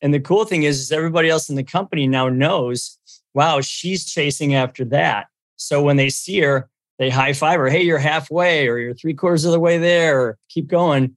And 0.01 0.13
the 0.13 0.19
cool 0.19 0.43
thing 0.43 0.63
is, 0.63 0.79
is 0.79 0.91
everybody 0.91 1.29
else 1.29 1.49
in 1.49 1.55
the 1.55 1.63
company 1.63 2.07
now 2.07 2.27
knows, 2.27 2.99
wow, 3.33 3.62
she's 3.62 4.05
chasing 4.05 4.53
after 4.53 4.83
that. 4.86 5.27
So 5.55 5.81
when 5.81 5.95
they 5.95 6.09
see 6.09 6.41
her, 6.41 6.69
they 6.99 7.10
high 7.10 7.34
five 7.34 7.60
or 7.60 7.69
hey, 7.69 7.84
you're 7.84 7.97
halfway 7.97 8.67
or 8.67 8.77
you're 8.77 8.93
three 8.93 9.13
quarters 9.13 9.45
of 9.45 9.51
the 9.51 9.60
way 9.60 9.77
there, 9.77 10.19
or 10.21 10.38
keep 10.49 10.67
going. 10.67 11.15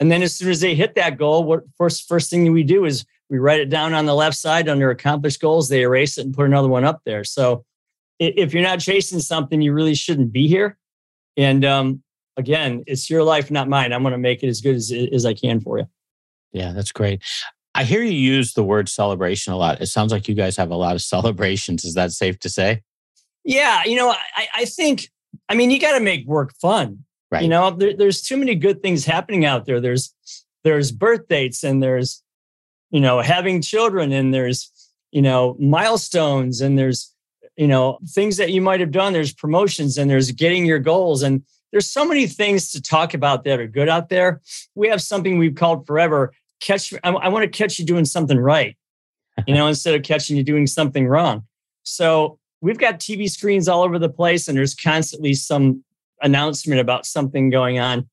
And 0.00 0.10
then 0.10 0.22
as 0.22 0.34
soon 0.34 0.50
as 0.50 0.60
they 0.60 0.74
hit 0.74 0.94
that 0.96 1.16
goal, 1.18 1.44
what 1.44 1.62
first 1.76 2.08
first 2.08 2.30
thing 2.30 2.52
we 2.52 2.62
do 2.62 2.84
is 2.84 3.04
we 3.30 3.38
write 3.38 3.60
it 3.60 3.70
down 3.70 3.94
on 3.94 4.06
the 4.06 4.14
left 4.14 4.36
side 4.36 4.68
under 4.68 4.90
accomplished 4.90 5.40
goals. 5.40 5.68
They 5.68 5.82
erase 5.82 6.18
it 6.18 6.26
and 6.26 6.34
put 6.34 6.46
another 6.46 6.68
one 6.68 6.84
up 6.84 7.00
there. 7.04 7.24
So 7.24 7.64
if 8.18 8.52
you're 8.52 8.62
not 8.62 8.80
chasing 8.80 9.20
something, 9.20 9.60
you 9.60 9.72
really 9.72 9.94
shouldn't 9.94 10.32
be 10.32 10.46
here. 10.46 10.76
And 11.36 11.64
um, 11.64 12.02
again, 12.36 12.84
it's 12.86 13.10
your 13.10 13.24
life, 13.24 13.50
not 13.50 13.68
mine. 13.68 13.92
I'm 13.92 14.02
going 14.02 14.12
to 14.12 14.18
make 14.18 14.42
it 14.42 14.48
as 14.48 14.60
good 14.60 14.76
as, 14.76 14.92
as 14.92 15.26
I 15.26 15.34
can 15.34 15.60
for 15.60 15.78
you. 15.78 15.88
Yeah, 16.52 16.72
that's 16.72 16.92
great. 16.92 17.22
I 17.74 17.82
hear 17.82 18.02
you 18.02 18.12
use 18.12 18.52
the 18.52 18.62
word 18.62 18.88
celebration 18.88 19.52
a 19.52 19.56
lot. 19.56 19.80
It 19.80 19.86
sounds 19.86 20.12
like 20.12 20.28
you 20.28 20.34
guys 20.34 20.56
have 20.56 20.70
a 20.70 20.76
lot 20.76 20.94
of 20.94 21.02
celebrations. 21.02 21.84
Is 21.84 21.94
that 21.94 22.12
safe 22.12 22.38
to 22.40 22.48
say? 22.48 22.82
Yeah, 23.44 23.82
you 23.84 23.96
know, 23.96 24.10
I, 24.10 24.48
I 24.54 24.64
think 24.64 25.10
I 25.48 25.54
mean, 25.54 25.70
you 25.70 25.80
got 25.80 25.96
to 25.98 26.04
make 26.04 26.26
work 26.26 26.54
fun. 26.54 27.04
Right. 27.30 27.42
You 27.42 27.48
know, 27.48 27.70
there, 27.70 27.96
there's 27.96 28.22
too 28.22 28.36
many 28.36 28.54
good 28.54 28.82
things 28.82 29.04
happening 29.04 29.44
out 29.44 29.66
there. 29.66 29.80
There's 29.80 30.14
there's 30.62 30.92
birth 30.92 31.28
dates 31.28 31.62
and 31.64 31.82
there's 31.82 32.22
you 32.90 33.00
know 33.00 33.20
having 33.20 33.60
children 33.60 34.12
and 34.12 34.32
there's 34.32 34.70
you 35.10 35.22
know 35.22 35.56
milestones 35.58 36.60
and 36.60 36.78
there's 36.78 37.12
you 37.56 37.66
know 37.66 37.98
things 38.08 38.36
that 38.36 38.52
you 38.52 38.60
might 38.60 38.80
have 38.80 38.92
done. 38.92 39.12
There's 39.12 39.32
promotions 39.32 39.98
and 39.98 40.10
there's 40.10 40.30
getting 40.30 40.64
your 40.64 40.78
goals 40.78 41.22
and 41.22 41.42
there's 41.72 41.90
so 41.90 42.04
many 42.04 42.28
things 42.28 42.70
to 42.70 42.80
talk 42.80 43.14
about 43.14 43.42
that 43.44 43.58
are 43.58 43.66
good 43.66 43.88
out 43.88 44.08
there. 44.08 44.40
We 44.76 44.88
have 44.88 45.02
something 45.02 45.38
we've 45.38 45.56
called 45.56 45.88
forever 45.88 46.32
catch. 46.60 46.94
I, 47.02 47.10
I 47.10 47.28
want 47.28 47.42
to 47.42 47.48
catch 47.48 47.80
you 47.80 47.84
doing 47.84 48.04
something 48.04 48.38
right, 48.38 48.76
you 49.46 49.54
know, 49.54 49.66
instead 49.68 49.96
of 49.96 50.04
catching 50.04 50.36
you 50.36 50.44
doing 50.44 50.68
something 50.68 51.08
wrong. 51.08 51.44
So 51.82 52.38
we've 52.60 52.78
got 52.78 52.98
TV 52.98 53.28
screens 53.30 53.68
all 53.68 53.82
over 53.82 53.98
the 53.98 54.08
place, 54.08 54.48
and 54.48 54.56
there's 54.56 54.74
constantly 54.74 55.34
some 55.34 55.84
announcement 56.22 56.80
about 56.80 57.06
something 57.06 57.50
going 57.50 57.78
on. 57.78 58.08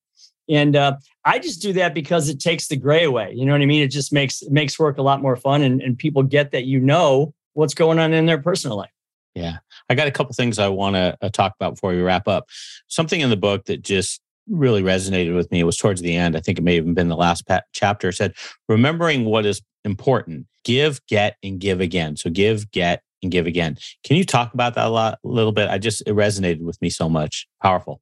And 0.50 0.76
uh, 0.76 0.98
I 1.24 1.40
just 1.40 1.62
do 1.62 1.72
that 1.74 1.94
because 1.94 2.28
it 2.28 2.40
takes 2.40 2.68
the 2.68 2.76
gray 2.76 3.06
away. 3.06 3.34
You 3.34 3.46
know 3.46 3.54
what 3.54 3.62
I 3.62 3.66
mean? 3.66 3.82
It 3.82 3.88
just 3.88 4.12
makes 4.12 4.44
makes 4.50 4.78
work 4.78 4.98
a 4.98 5.02
lot 5.02 5.22
more 5.22 5.36
fun, 5.36 5.62
and, 5.62 5.82
and 5.82 5.98
people 5.98 6.24
get 6.24 6.52
that 6.52 6.66
you 6.66 6.80
know 6.80 7.34
what's 7.54 7.74
going 7.74 8.00
on 8.00 8.14
in 8.14 8.26
their 8.26 8.38
personal 8.38 8.78
life. 8.78 8.92
Yeah, 9.34 9.58
I 9.90 9.96
got 9.96 10.08
a 10.08 10.12
couple 10.12 10.34
things 10.34 10.60
I 10.60 10.68
want 10.68 10.96
to 10.96 11.18
uh, 11.22 11.30
talk 11.30 11.54
about 11.58 11.76
before 11.76 11.92
we 11.92 12.02
wrap 12.02 12.28
up. 12.28 12.50
Something 12.88 13.22
in 13.22 13.30
the 13.30 13.38
book 13.38 13.66
that 13.66 13.82
just 13.82 14.20
really 14.50 14.82
resonated 14.82 15.36
with 15.36 15.50
me. 15.52 15.64
Was 15.64 15.78
towards 15.78 16.02
the 16.02 16.16
end. 16.16 16.36
I 16.36 16.42
think 16.42 16.58
it 16.58 16.64
may 16.64 16.76
have 16.76 16.94
been 16.94 17.08
the 17.08 17.16
last 17.16 17.48
pa- 17.48 17.62
chapter. 17.72 18.12
Said, 18.12 18.34
"Remembering 18.68 19.26
what 19.26 19.46
is 19.46 19.62
important: 19.86 20.48
give, 20.66 21.06
get, 21.08 21.38
and 21.44 21.60
give 21.60 21.80
again." 21.80 22.18
So 22.18 22.30
give, 22.30 22.70
get, 22.72 23.04
and 23.22 23.32
give 23.32 23.48
again. 23.48 23.78
Can 24.04 24.18
you 24.18 24.24
talk 24.24 24.54
about 24.54 24.76
that 24.76 24.88
a 24.88 24.90
lot, 24.90 25.20
a 25.24 25.28
little 25.28 25.52
bit? 25.52 25.70
I 25.70 25.78
just 25.78 26.02
it 26.02 26.16
resonated 26.16 26.62
with 26.62 26.82
me 26.82 26.90
so 26.90 27.10
much. 27.10 27.48
Powerful. 27.62 28.02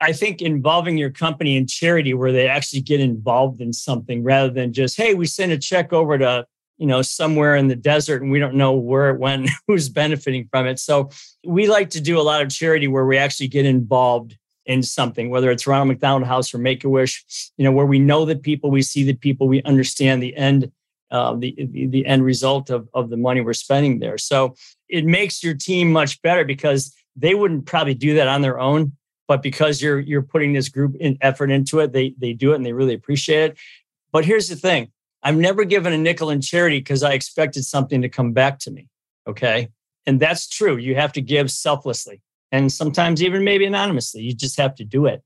I 0.00 0.12
think 0.12 0.40
involving 0.40 0.96
your 0.96 1.10
company 1.10 1.56
in 1.56 1.66
charity 1.66 2.14
where 2.14 2.32
they 2.32 2.48
actually 2.48 2.80
get 2.80 3.00
involved 3.00 3.60
in 3.60 3.72
something 3.72 4.22
rather 4.22 4.50
than 4.50 4.72
just, 4.72 4.96
hey, 4.96 5.14
we 5.14 5.26
send 5.26 5.52
a 5.52 5.58
check 5.58 5.92
over 5.92 6.16
to, 6.16 6.46
you 6.78 6.86
know, 6.86 7.02
somewhere 7.02 7.54
in 7.54 7.68
the 7.68 7.76
desert 7.76 8.22
and 8.22 8.30
we 8.30 8.38
don't 8.38 8.54
know 8.54 8.72
where 8.72 9.10
it 9.10 9.20
went, 9.20 9.50
who's 9.66 9.90
benefiting 9.90 10.48
from 10.50 10.66
it. 10.66 10.78
So 10.78 11.10
we 11.44 11.68
like 11.68 11.90
to 11.90 12.00
do 12.00 12.18
a 12.18 12.22
lot 12.22 12.40
of 12.40 12.48
charity 12.48 12.88
where 12.88 13.04
we 13.04 13.18
actually 13.18 13.48
get 13.48 13.66
involved 13.66 14.38
in 14.64 14.82
something, 14.82 15.28
whether 15.28 15.50
it's 15.50 15.66
Ronald 15.66 15.88
McDonald 15.88 16.26
House 16.26 16.54
or 16.54 16.58
Make 16.58 16.84
a 16.84 16.88
Wish, 16.88 17.24
you 17.58 17.64
know, 17.64 17.72
where 17.72 17.86
we 17.86 17.98
know 17.98 18.24
the 18.24 18.36
people, 18.36 18.70
we 18.70 18.82
see 18.82 19.02
the 19.02 19.14
people, 19.14 19.48
we 19.48 19.62
understand 19.64 20.22
the 20.22 20.34
end 20.36 20.70
uh, 21.10 21.34
the, 21.34 21.54
the 21.88 22.06
end 22.06 22.24
result 22.24 22.70
of, 22.70 22.88
of 22.94 23.10
the 23.10 23.16
money 23.16 23.40
we're 23.40 23.52
spending 23.52 23.98
there. 23.98 24.18
So 24.18 24.54
it 24.88 25.04
makes 25.04 25.42
your 25.42 25.54
team 25.54 25.92
much 25.92 26.20
better 26.22 26.44
because 26.44 26.94
they 27.16 27.34
wouldn't 27.34 27.66
probably 27.66 27.94
do 27.94 28.14
that 28.14 28.28
on 28.28 28.42
their 28.42 28.60
own, 28.60 28.92
but 29.26 29.42
because 29.42 29.82
you're 29.82 30.00
you're 30.00 30.22
putting 30.22 30.52
this 30.52 30.68
group 30.68 30.96
in 30.98 31.18
effort 31.20 31.50
into 31.50 31.80
it, 31.80 31.92
they 31.92 32.14
they 32.18 32.32
do 32.32 32.52
it 32.52 32.56
and 32.56 32.66
they 32.66 32.72
really 32.72 32.94
appreciate 32.94 33.52
it. 33.52 33.58
But 34.12 34.24
here's 34.24 34.48
the 34.48 34.56
thing: 34.56 34.90
I've 35.22 35.36
never 35.36 35.64
given 35.64 35.92
a 35.92 35.98
nickel 35.98 36.30
in 36.30 36.40
charity 36.40 36.78
because 36.78 37.02
I 37.02 37.12
expected 37.12 37.64
something 37.64 38.02
to 38.02 38.08
come 38.08 38.32
back 38.32 38.58
to 38.60 38.70
me. 38.70 38.88
Okay, 39.28 39.68
and 40.06 40.18
that's 40.18 40.48
true. 40.48 40.76
You 40.76 40.94
have 40.94 41.12
to 41.12 41.20
give 41.20 41.50
selflessly, 41.50 42.22
and 42.50 42.72
sometimes 42.72 43.22
even 43.22 43.44
maybe 43.44 43.66
anonymously. 43.66 44.22
You 44.22 44.34
just 44.34 44.58
have 44.58 44.74
to 44.76 44.84
do 44.84 45.06
it. 45.06 45.22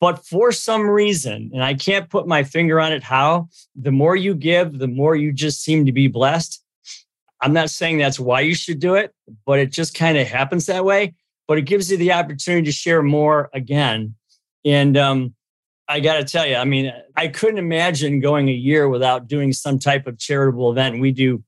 But 0.00 0.26
for 0.26 0.50
some 0.50 0.88
reason, 0.88 1.50
and 1.52 1.62
I 1.62 1.74
can't 1.74 2.08
put 2.08 2.26
my 2.26 2.42
finger 2.42 2.80
on 2.80 2.92
it 2.92 3.02
how, 3.02 3.48
the 3.76 3.92
more 3.92 4.16
you 4.16 4.34
give, 4.34 4.78
the 4.78 4.88
more 4.88 5.14
you 5.14 5.30
just 5.30 5.62
seem 5.62 5.84
to 5.84 5.92
be 5.92 6.08
blessed. 6.08 6.62
I'm 7.42 7.52
not 7.52 7.70
saying 7.70 7.98
that's 7.98 8.18
why 8.18 8.40
you 8.40 8.54
should 8.54 8.80
do 8.80 8.94
it, 8.94 9.14
but 9.46 9.58
it 9.58 9.70
just 9.70 9.94
kind 9.94 10.16
of 10.16 10.26
happens 10.26 10.66
that 10.66 10.84
way. 10.84 11.14
But 11.46 11.58
it 11.58 11.62
gives 11.62 11.90
you 11.90 11.96
the 11.96 12.12
opportunity 12.12 12.64
to 12.64 12.72
share 12.72 13.02
more 13.02 13.50
again. 13.52 14.14
And 14.64 14.96
um, 14.96 15.34
I 15.88 16.00
got 16.00 16.14
to 16.16 16.24
tell 16.24 16.46
you, 16.46 16.56
I 16.56 16.64
mean, 16.64 16.92
I 17.16 17.28
couldn't 17.28 17.58
imagine 17.58 18.20
going 18.20 18.48
a 18.48 18.52
year 18.52 18.88
without 18.88 19.26
doing 19.26 19.52
some 19.52 19.78
type 19.78 20.06
of 20.06 20.18
charitable 20.18 20.70
event. 20.70 21.00
We 21.00 21.12
do 21.12 21.42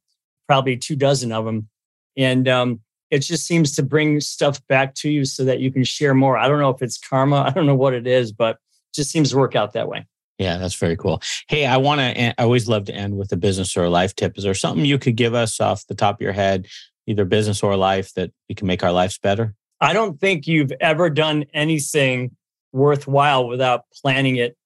probably 0.47 0.77
two 0.77 0.97
dozen 0.97 1.33
of 1.33 1.45
them. 1.45 1.69
And 2.17 2.49
um, 2.49 2.81
it 3.13 3.21
just 3.21 3.47
seems 3.47 3.77
to 3.77 3.83
bring 3.83 4.21
stuff 4.21 4.67
back 4.69 4.95
to 4.95 5.11
you 5.11 5.27
so 5.27 5.45
that 5.45 5.61
you 5.61 5.71
can 5.71 5.85
share 5.85 6.15
more. 6.15 6.39
I 6.39 6.49
don't 6.49 6.59
know 6.59 6.71
if 6.71 6.81
it's 6.81 6.97
karma, 6.97 7.43
I 7.47 7.51
don't 7.51 7.67
know 7.67 7.77
what 7.77 7.93
it 7.93 8.07
is, 8.07 8.33
but 8.33 8.57
it 8.57 8.95
just 8.95 9.11
seems 9.11 9.31
to 9.31 9.37
work 9.37 9.55
out 9.55 9.75
that 9.75 9.87
way. 9.87 10.07
Yeah, 10.39 10.57
that's 10.57 10.75
very 10.75 10.97
cool. 10.97 11.21
Hey, 11.47 11.67
I 11.67 11.77
want 11.77 12.01
to, 12.01 12.05
eh, 12.05 12.33
I 12.39 12.43
always 12.43 12.67
love 12.67 12.87
to 12.87 12.95
end 12.95 13.19
with 13.19 13.31
a 13.31 13.37
business 13.37 13.77
or 13.77 13.85
a 13.85 13.91
life 13.91 14.17
tip. 14.17 14.39
Is 14.39 14.45
there 14.45 14.55
something 14.55 14.87
you 14.87 14.99
could 14.99 15.15
give 15.15 15.35
us 15.35 15.61
off 15.61 15.87
the 15.87 15.95
top 15.95 16.17
of 16.17 16.21
your 16.23 16.33
head, 16.33 16.67
either 17.07 17.27
business 17.27 17.63
or 17.63 17.77
life, 17.77 18.15
that 18.15 18.33
we 18.49 18.55
can 18.55 18.67
make 18.67 18.83
our 18.83 18.93
lives 18.93 19.19
better? 19.19 19.55
I 19.79 19.93
don't 19.93 20.19
think 20.19 20.47
you've 20.47 20.73
ever 20.81 21.11
done 21.11 21.45
anything 21.53 22.35
worthwhile 22.73 23.47
without 23.47 23.85
planning 24.03 24.37
it 24.37 24.57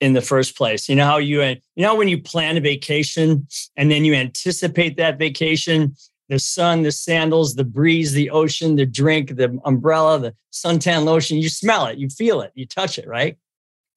in 0.00 0.14
the 0.14 0.20
first 0.20 0.56
place. 0.56 0.88
You 0.88 0.96
know 0.96 1.06
how 1.06 1.18
you 1.18 1.40
eh, 1.40 1.54
you 1.76 1.84
know 1.84 1.94
when 1.94 2.08
you 2.08 2.20
plan 2.20 2.56
a 2.56 2.60
vacation 2.60 3.46
and 3.76 3.90
then 3.92 4.04
you 4.04 4.14
anticipate 4.14 4.96
that 4.96 5.18
vacation, 5.18 5.94
the 6.32 6.38
sun, 6.38 6.80
the 6.80 6.90
sandals, 6.90 7.56
the 7.56 7.64
breeze, 7.64 8.14
the 8.14 8.30
ocean, 8.30 8.76
the 8.76 8.86
drink, 8.86 9.36
the 9.36 9.60
umbrella, 9.66 10.18
the 10.18 10.34
suntan 10.50 11.04
lotion, 11.04 11.36
you 11.36 11.50
smell 11.50 11.84
it, 11.84 11.98
you 11.98 12.08
feel 12.08 12.40
it, 12.40 12.50
you 12.54 12.64
touch 12.64 12.98
it, 12.98 13.06
right? 13.06 13.36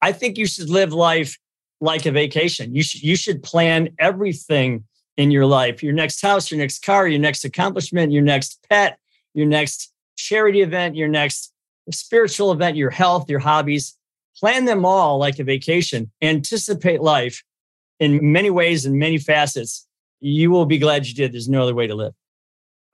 I 0.02 0.12
think 0.12 0.38
you 0.38 0.46
should 0.46 0.70
live 0.70 0.92
life 0.92 1.38
like 1.80 2.06
a 2.06 2.12
vacation. 2.12 2.76
You 2.76 2.84
should 2.84 3.04
you 3.04 3.16
should 3.16 3.42
plan 3.42 3.96
everything 4.00 4.84
in 5.16 5.32
your 5.32 5.46
life. 5.46 5.82
Your 5.82 5.94
next 5.94 6.22
house, 6.22 6.52
your 6.52 6.58
next 6.58 6.84
car, 6.84 7.08
your 7.08 7.22
next 7.22 7.46
accomplishment, 7.46 8.12
your 8.12 8.22
next 8.22 8.68
pet, 8.70 9.00
your 9.34 9.48
next 9.48 9.94
charity 10.18 10.62
event, 10.62 10.98
your 10.98 11.08
next 11.08 11.54
spiritual 11.90 12.52
event, 12.52 12.76
your 12.76 12.90
health, 12.90 13.30
your 13.30 13.40
hobbies. 13.40 13.98
Plan 14.36 14.66
them 14.66 14.84
all 14.84 15.20
like 15.20 15.40
a 15.40 15.46
vacation. 15.46 16.12
Anticipate 16.22 17.00
life 17.00 17.42
in 18.02 18.34
many 18.34 18.50
ways 18.50 18.86
and 18.86 19.00
many 19.00 19.20
facets. 19.20 19.88
You 20.20 20.52
will 20.52 20.66
be 20.66 20.80
glad 20.80 21.08
you 21.08 21.14
did. 21.14 21.32
There's 21.32 21.48
no 21.48 21.64
other 21.64 21.74
way 21.74 21.88
to 21.88 21.96
live. 21.96 22.14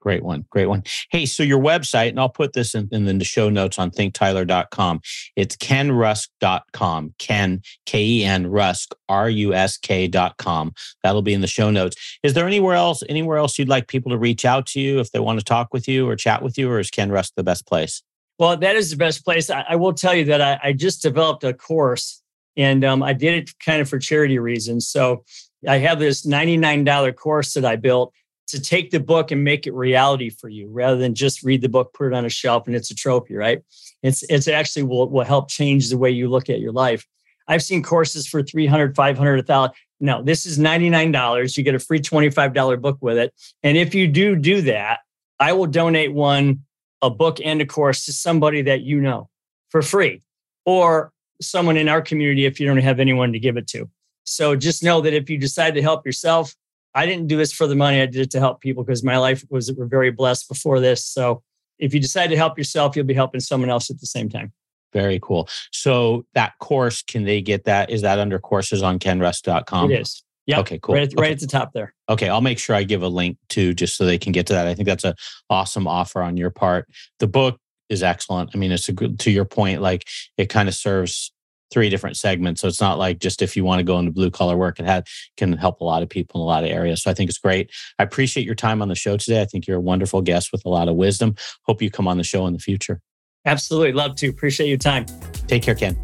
Great 0.02 0.24
one. 0.24 0.44
Great 0.50 0.66
one. 0.66 0.82
Hey, 1.12 1.26
so 1.26 1.44
your 1.44 1.60
website, 1.60 2.08
and 2.08 2.18
I'll 2.18 2.28
put 2.28 2.54
this 2.54 2.74
in, 2.74 2.88
in 2.90 3.18
the 3.18 3.24
show 3.24 3.48
notes 3.48 3.78
on 3.78 3.92
thinktyler.com. 3.92 5.00
It's 5.36 5.54
kenrusk.com. 5.56 7.14
Ken, 7.20 7.62
K 7.86 8.04
E 8.04 8.24
N, 8.24 8.48
Rusk, 8.48 8.96
R 9.08 9.30
U 9.30 9.54
S 9.54 9.76
K.com. 9.76 10.74
That'll 11.04 11.22
be 11.22 11.34
in 11.34 11.40
the 11.40 11.46
show 11.46 11.70
notes. 11.70 12.18
Is 12.24 12.34
there 12.34 12.48
anywhere 12.48 12.74
else, 12.74 13.04
anywhere 13.08 13.38
else 13.38 13.60
you'd 13.60 13.68
like 13.68 13.86
people 13.86 14.10
to 14.10 14.18
reach 14.18 14.44
out 14.44 14.66
to 14.68 14.80
you 14.80 14.98
if 14.98 15.12
they 15.12 15.20
want 15.20 15.38
to 15.38 15.44
talk 15.44 15.72
with 15.72 15.86
you 15.86 16.08
or 16.08 16.16
chat 16.16 16.42
with 16.42 16.58
you, 16.58 16.68
or 16.68 16.80
is 16.80 16.90
Ken 16.90 17.12
Rusk 17.12 17.34
the 17.36 17.44
best 17.44 17.64
place? 17.68 18.02
Well, 18.40 18.56
that 18.56 18.74
is 18.74 18.90
the 18.90 18.96
best 18.96 19.24
place. 19.24 19.50
I, 19.50 19.64
I 19.68 19.76
will 19.76 19.94
tell 19.94 20.16
you 20.16 20.24
that 20.24 20.42
I, 20.42 20.58
I 20.64 20.72
just 20.72 21.00
developed 21.00 21.44
a 21.44 21.54
course 21.54 22.22
and 22.56 22.84
um, 22.84 23.04
I 23.04 23.12
did 23.12 23.34
it 23.34 23.50
kind 23.64 23.80
of 23.80 23.88
for 23.88 24.00
charity 24.00 24.40
reasons. 24.40 24.88
So 24.88 25.24
I 25.68 25.78
have 25.78 26.00
this 26.00 26.26
$99 26.26 27.14
course 27.14 27.54
that 27.54 27.64
I 27.64 27.76
built 27.76 28.12
to 28.52 28.60
take 28.60 28.90
the 28.90 29.00
book 29.00 29.30
and 29.30 29.42
make 29.42 29.66
it 29.66 29.72
reality 29.72 30.30
for 30.30 30.48
you 30.48 30.68
rather 30.70 30.96
than 30.96 31.14
just 31.14 31.42
read 31.42 31.62
the 31.62 31.68
book, 31.68 31.92
put 31.94 32.06
it 32.06 32.14
on 32.14 32.24
a 32.24 32.30
shelf 32.30 32.66
and 32.66 32.76
it's 32.76 32.90
a 32.90 32.94
trophy, 32.94 33.34
right? 33.34 33.62
It's 34.02 34.22
it's 34.24 34.46
actually 34.46 34.84
will, 34.84 35.08
will 35.08 35.24
help 35.24 35.48
change 35.48 35.88
the 35.88 35.98
way 35.98 36.10
you 36.10 36.28
look 36.28 36.50
at 36.50 36.60
your 36.60 36.72
life. 36.72 37.06
I've 37.48 37.62
seen 37.62 37.82
courses 37.82 38.26
for 38.26 38.42
300, 38.42 38.94
500, 38.94 39.36
1000. 39.36 39.74
No, 40.00 40.22
this 40.22 40.46
is 40.46 40.58
$99. 40.58 41.56
You 41.56 41.64
get 41.64 41.74
a 41.74 41.78
free 41.78 42.00
$25 42.00 42.80
book 42.80 42.98
with 43.00 43.18
it. 43.18 43.34
And 43.62 43.76
if 43.76 43.94
you 43.94 44.06
do 44.06 44.36
do 44.36 44.62
that, 44.62 45.00
I 45.40 45.52
will 45.52 45.66
donate 45.66 46.12
one, 46.12 46.60
a 47.00 47.10
book 47.10 47.38
and 47.44 47.60
a 47.60 47.66
course 47.66 48.04
to 48.04 48.12
somebody 48.12 48.62
that 48.62 48.82
you 48.82 49.00
know 49.00 49.28
for 49.70 49.82
free 49.82 50.22
or 50.64 51.12
someone 51.40 51.76
in 51.76 51.88
our 51.88 52.02
community 52.02 52.44
if 52.44 52.60
you 52.60 52.66
don't 52.66 52.76
have 52.78 53.00
anyone 53.00 53.32
to 53.32 53.38
give 53.38 53.56
it 53.56 53.66
to. 53.68 53.88
So 54.24 54.54
just 54.54 54.82
know 54.82 55.00
that 55.00 55.14
if 55.14 55.28
you 55.28 55.38
decide 55.38 55.74
to 55.74 55.82
help 55.82 56.06
yourself, 56.06 56.54
I 56.94 57.06
didn't 57.06 57.26
do 57.26 57.36
this 57.36 57.52
for 57.52 57.66
the 57.66 57.74
money. 57.74 58.00
I 58.00 58.06
did 58.06 58.20
it 58.20 58.30
to 58.32 58.40
help 58.40 58.60
people 58.60 58.84
because 58.84 59.02
my 59.02 59.18
life 59.18 59.44
was 59.50 59.70
very 59.70 60.10
blessed 60.10 60.48
before 60.48 60.80
this. 60.80 61.06
So 61.06 61.42
if 61.78 61.94
you 61.94 62.00
decide 62.00 62.28
to 62.28 62.36
help 62.36 62.58
yourself, 62.58 62.96
you'll 62.96 63.06
be 63.06 63.14
helping 63.14 63.40
someone 63.40 63.70
else 63.70 63.90
at 63.90 64.00
the 64.00 64.06
same 64.06 64.28
time. 64.28 64.52
Very 64.92 65.18
cool. 65.22 65.48
So 65.70 66.26
that 66.34 66.58
course, 66.58 67.02
can 67.02 67.24
they 67.24 67.40
get 67.40 67.64
that? 67.64 67.90
Is 67.90 68.02
that 68.02 68.18
under 68.18 68.38
courses 68.38 68.82
on 68.82 68.98
kenrusk.com? 68.98 69.90
It 69.90 70.02
is. 70.02 70.22
Yeah. 70.46 70.60
Okay, 70.60 70.78
cool. 70.82 70.96
Right, 70.96 71.04
at, 71.04 71.14
okay. 71.14 71.22
right 71.22 71.32
at 71.32 71.40
the 71.40 71.46
top 71.46 71.72
there. 71.72 71.94
Okay, 72.08 72.28
I'll 72.28 72.40
make 72.40 72.58
sure 72.58 72.76
I 72.76 72.82
give 72.82 73.02
a 73.02 73.08
link 73.08 73.38
to 73.50 73.72
just 73.74 73.96
so 73.96 74.04
they 74.04 74.18
can 74.18 74.32
get 74.32 74.46
to 74.48 74.52
that. 74.54 74.66
I 74.66 74.74
think 74.74 74.86
that's 74.86 75.04
an 75.04 75.14
awesome 75.48 75.86
offer 75.86 76.20
on 76.20 76.36
your 76.36 76.50
part. 76.50 76.88
The 77.20 77.28
book 77.28 77.58
is 77.88 78.02
excellent. 78.02 78.50
I 78.54 78.58
mean, 78.58 78.72
it's 78.72 78.88
a 78.88 78.92
good 78.92 79.18
to 79.20 79.30
your 79.30 79.44
point, 79.44 79.80
like 79.80 80.06
it 80.36 80.48
kind 80.48 80.68
of 80.68 80.74
serves 80.74 81.31
three 81.72 81.88
different 81.88 82.16
segments. 82.16 82.60
So 82.60 82.68
it's 82.68 82.80
not 82.80 82.98
like 82.98 83.18
just 83.18 83.42
if 83.42 83.56
you 83.56 83.64
want 83.64 83.80
to 83.80 83.84
go 83.84 83.98
into 83.98 84.12
blue 84.12 84.30
collar 84.30 84.56
work, 84.56 84.78
it 84.78 84.86
had, 84.86 85.06
can 85.36 85.52
help 85.54 85.80
a 85.80 85.84
lot 85.84 86.02
of 86.02 86.08
people 86.08 86.40
in 86.40 86.44
a 86.44 86.46
lot 86.46 86.64
of 86.64 86.70
areas. 86.70 87.02
So 87.02 87.10
I 87.10 87.14
think 87.14 87.30
it's 87.30 87.38
great. 87.38 87.70
I 87.98 88.02
appreciate 88.02 88.46
your 88.46 88.54
time 88.54 88.82
on 88.82 88.88
the 88.88 88.94
show 88.94 89.16
today. 89.16 89.40
I 89.40 89.46
think 89.46 89.66
you're 89.66 89.78
a 89.78 89.80
wonderful 89.80 90.20
guest 90.20 90.50
with 90.52 90.64
a 90.64 90.68
lot 90.68 90.88
of 90.88 90.96
wisdom. 90.96 91.34
Hope 91.66 91.82
you 91.82 91.90
come 91.90 92.06
on 92.06 92.18
the 92.18 92.24
show 92.24 92.46
in 92.46 92.52
the 92.52 92.58
future. 92.58 93.00
Absolutely. 93.44 93.92
Love 93.92 94.14
to. 94.16 94.28
Appreciate 94.28 94.68
your 94.68 94.78
time. 94.78 95.06
Take 95.48 95.62
care, 95.62 95.74
Ken. 95.74 95.98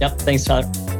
Yep. 0.00 0.18
Thanks, 0.18 0.44
Tyler. 0.44 0.99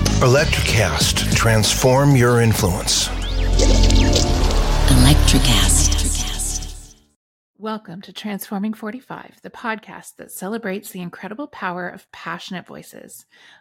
Electrocast. 0.21 1.35
Transform 1.35 2.15
your 2.15 2.41
influence. 2.41 3.07
Electrocast. 4.87 6.93
Welcome 7.57 8.01
to 8.01 8.13
Transforming 8.13 8.75
45, 8.75 9.39
the 9.41 9.49
podcast 9.49 10.17
that 10.17 10.31
celebrates 10.31 10.91
the 10.91 11.01
incredible 11.01 11.47
power 11.47 11.89
of 11.89 12.11
passionate 12.11 12.67
voices. 12.67 13.25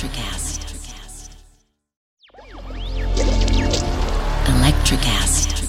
Electrocast. 0.00 0.60
Electrocast. 4.46 5.59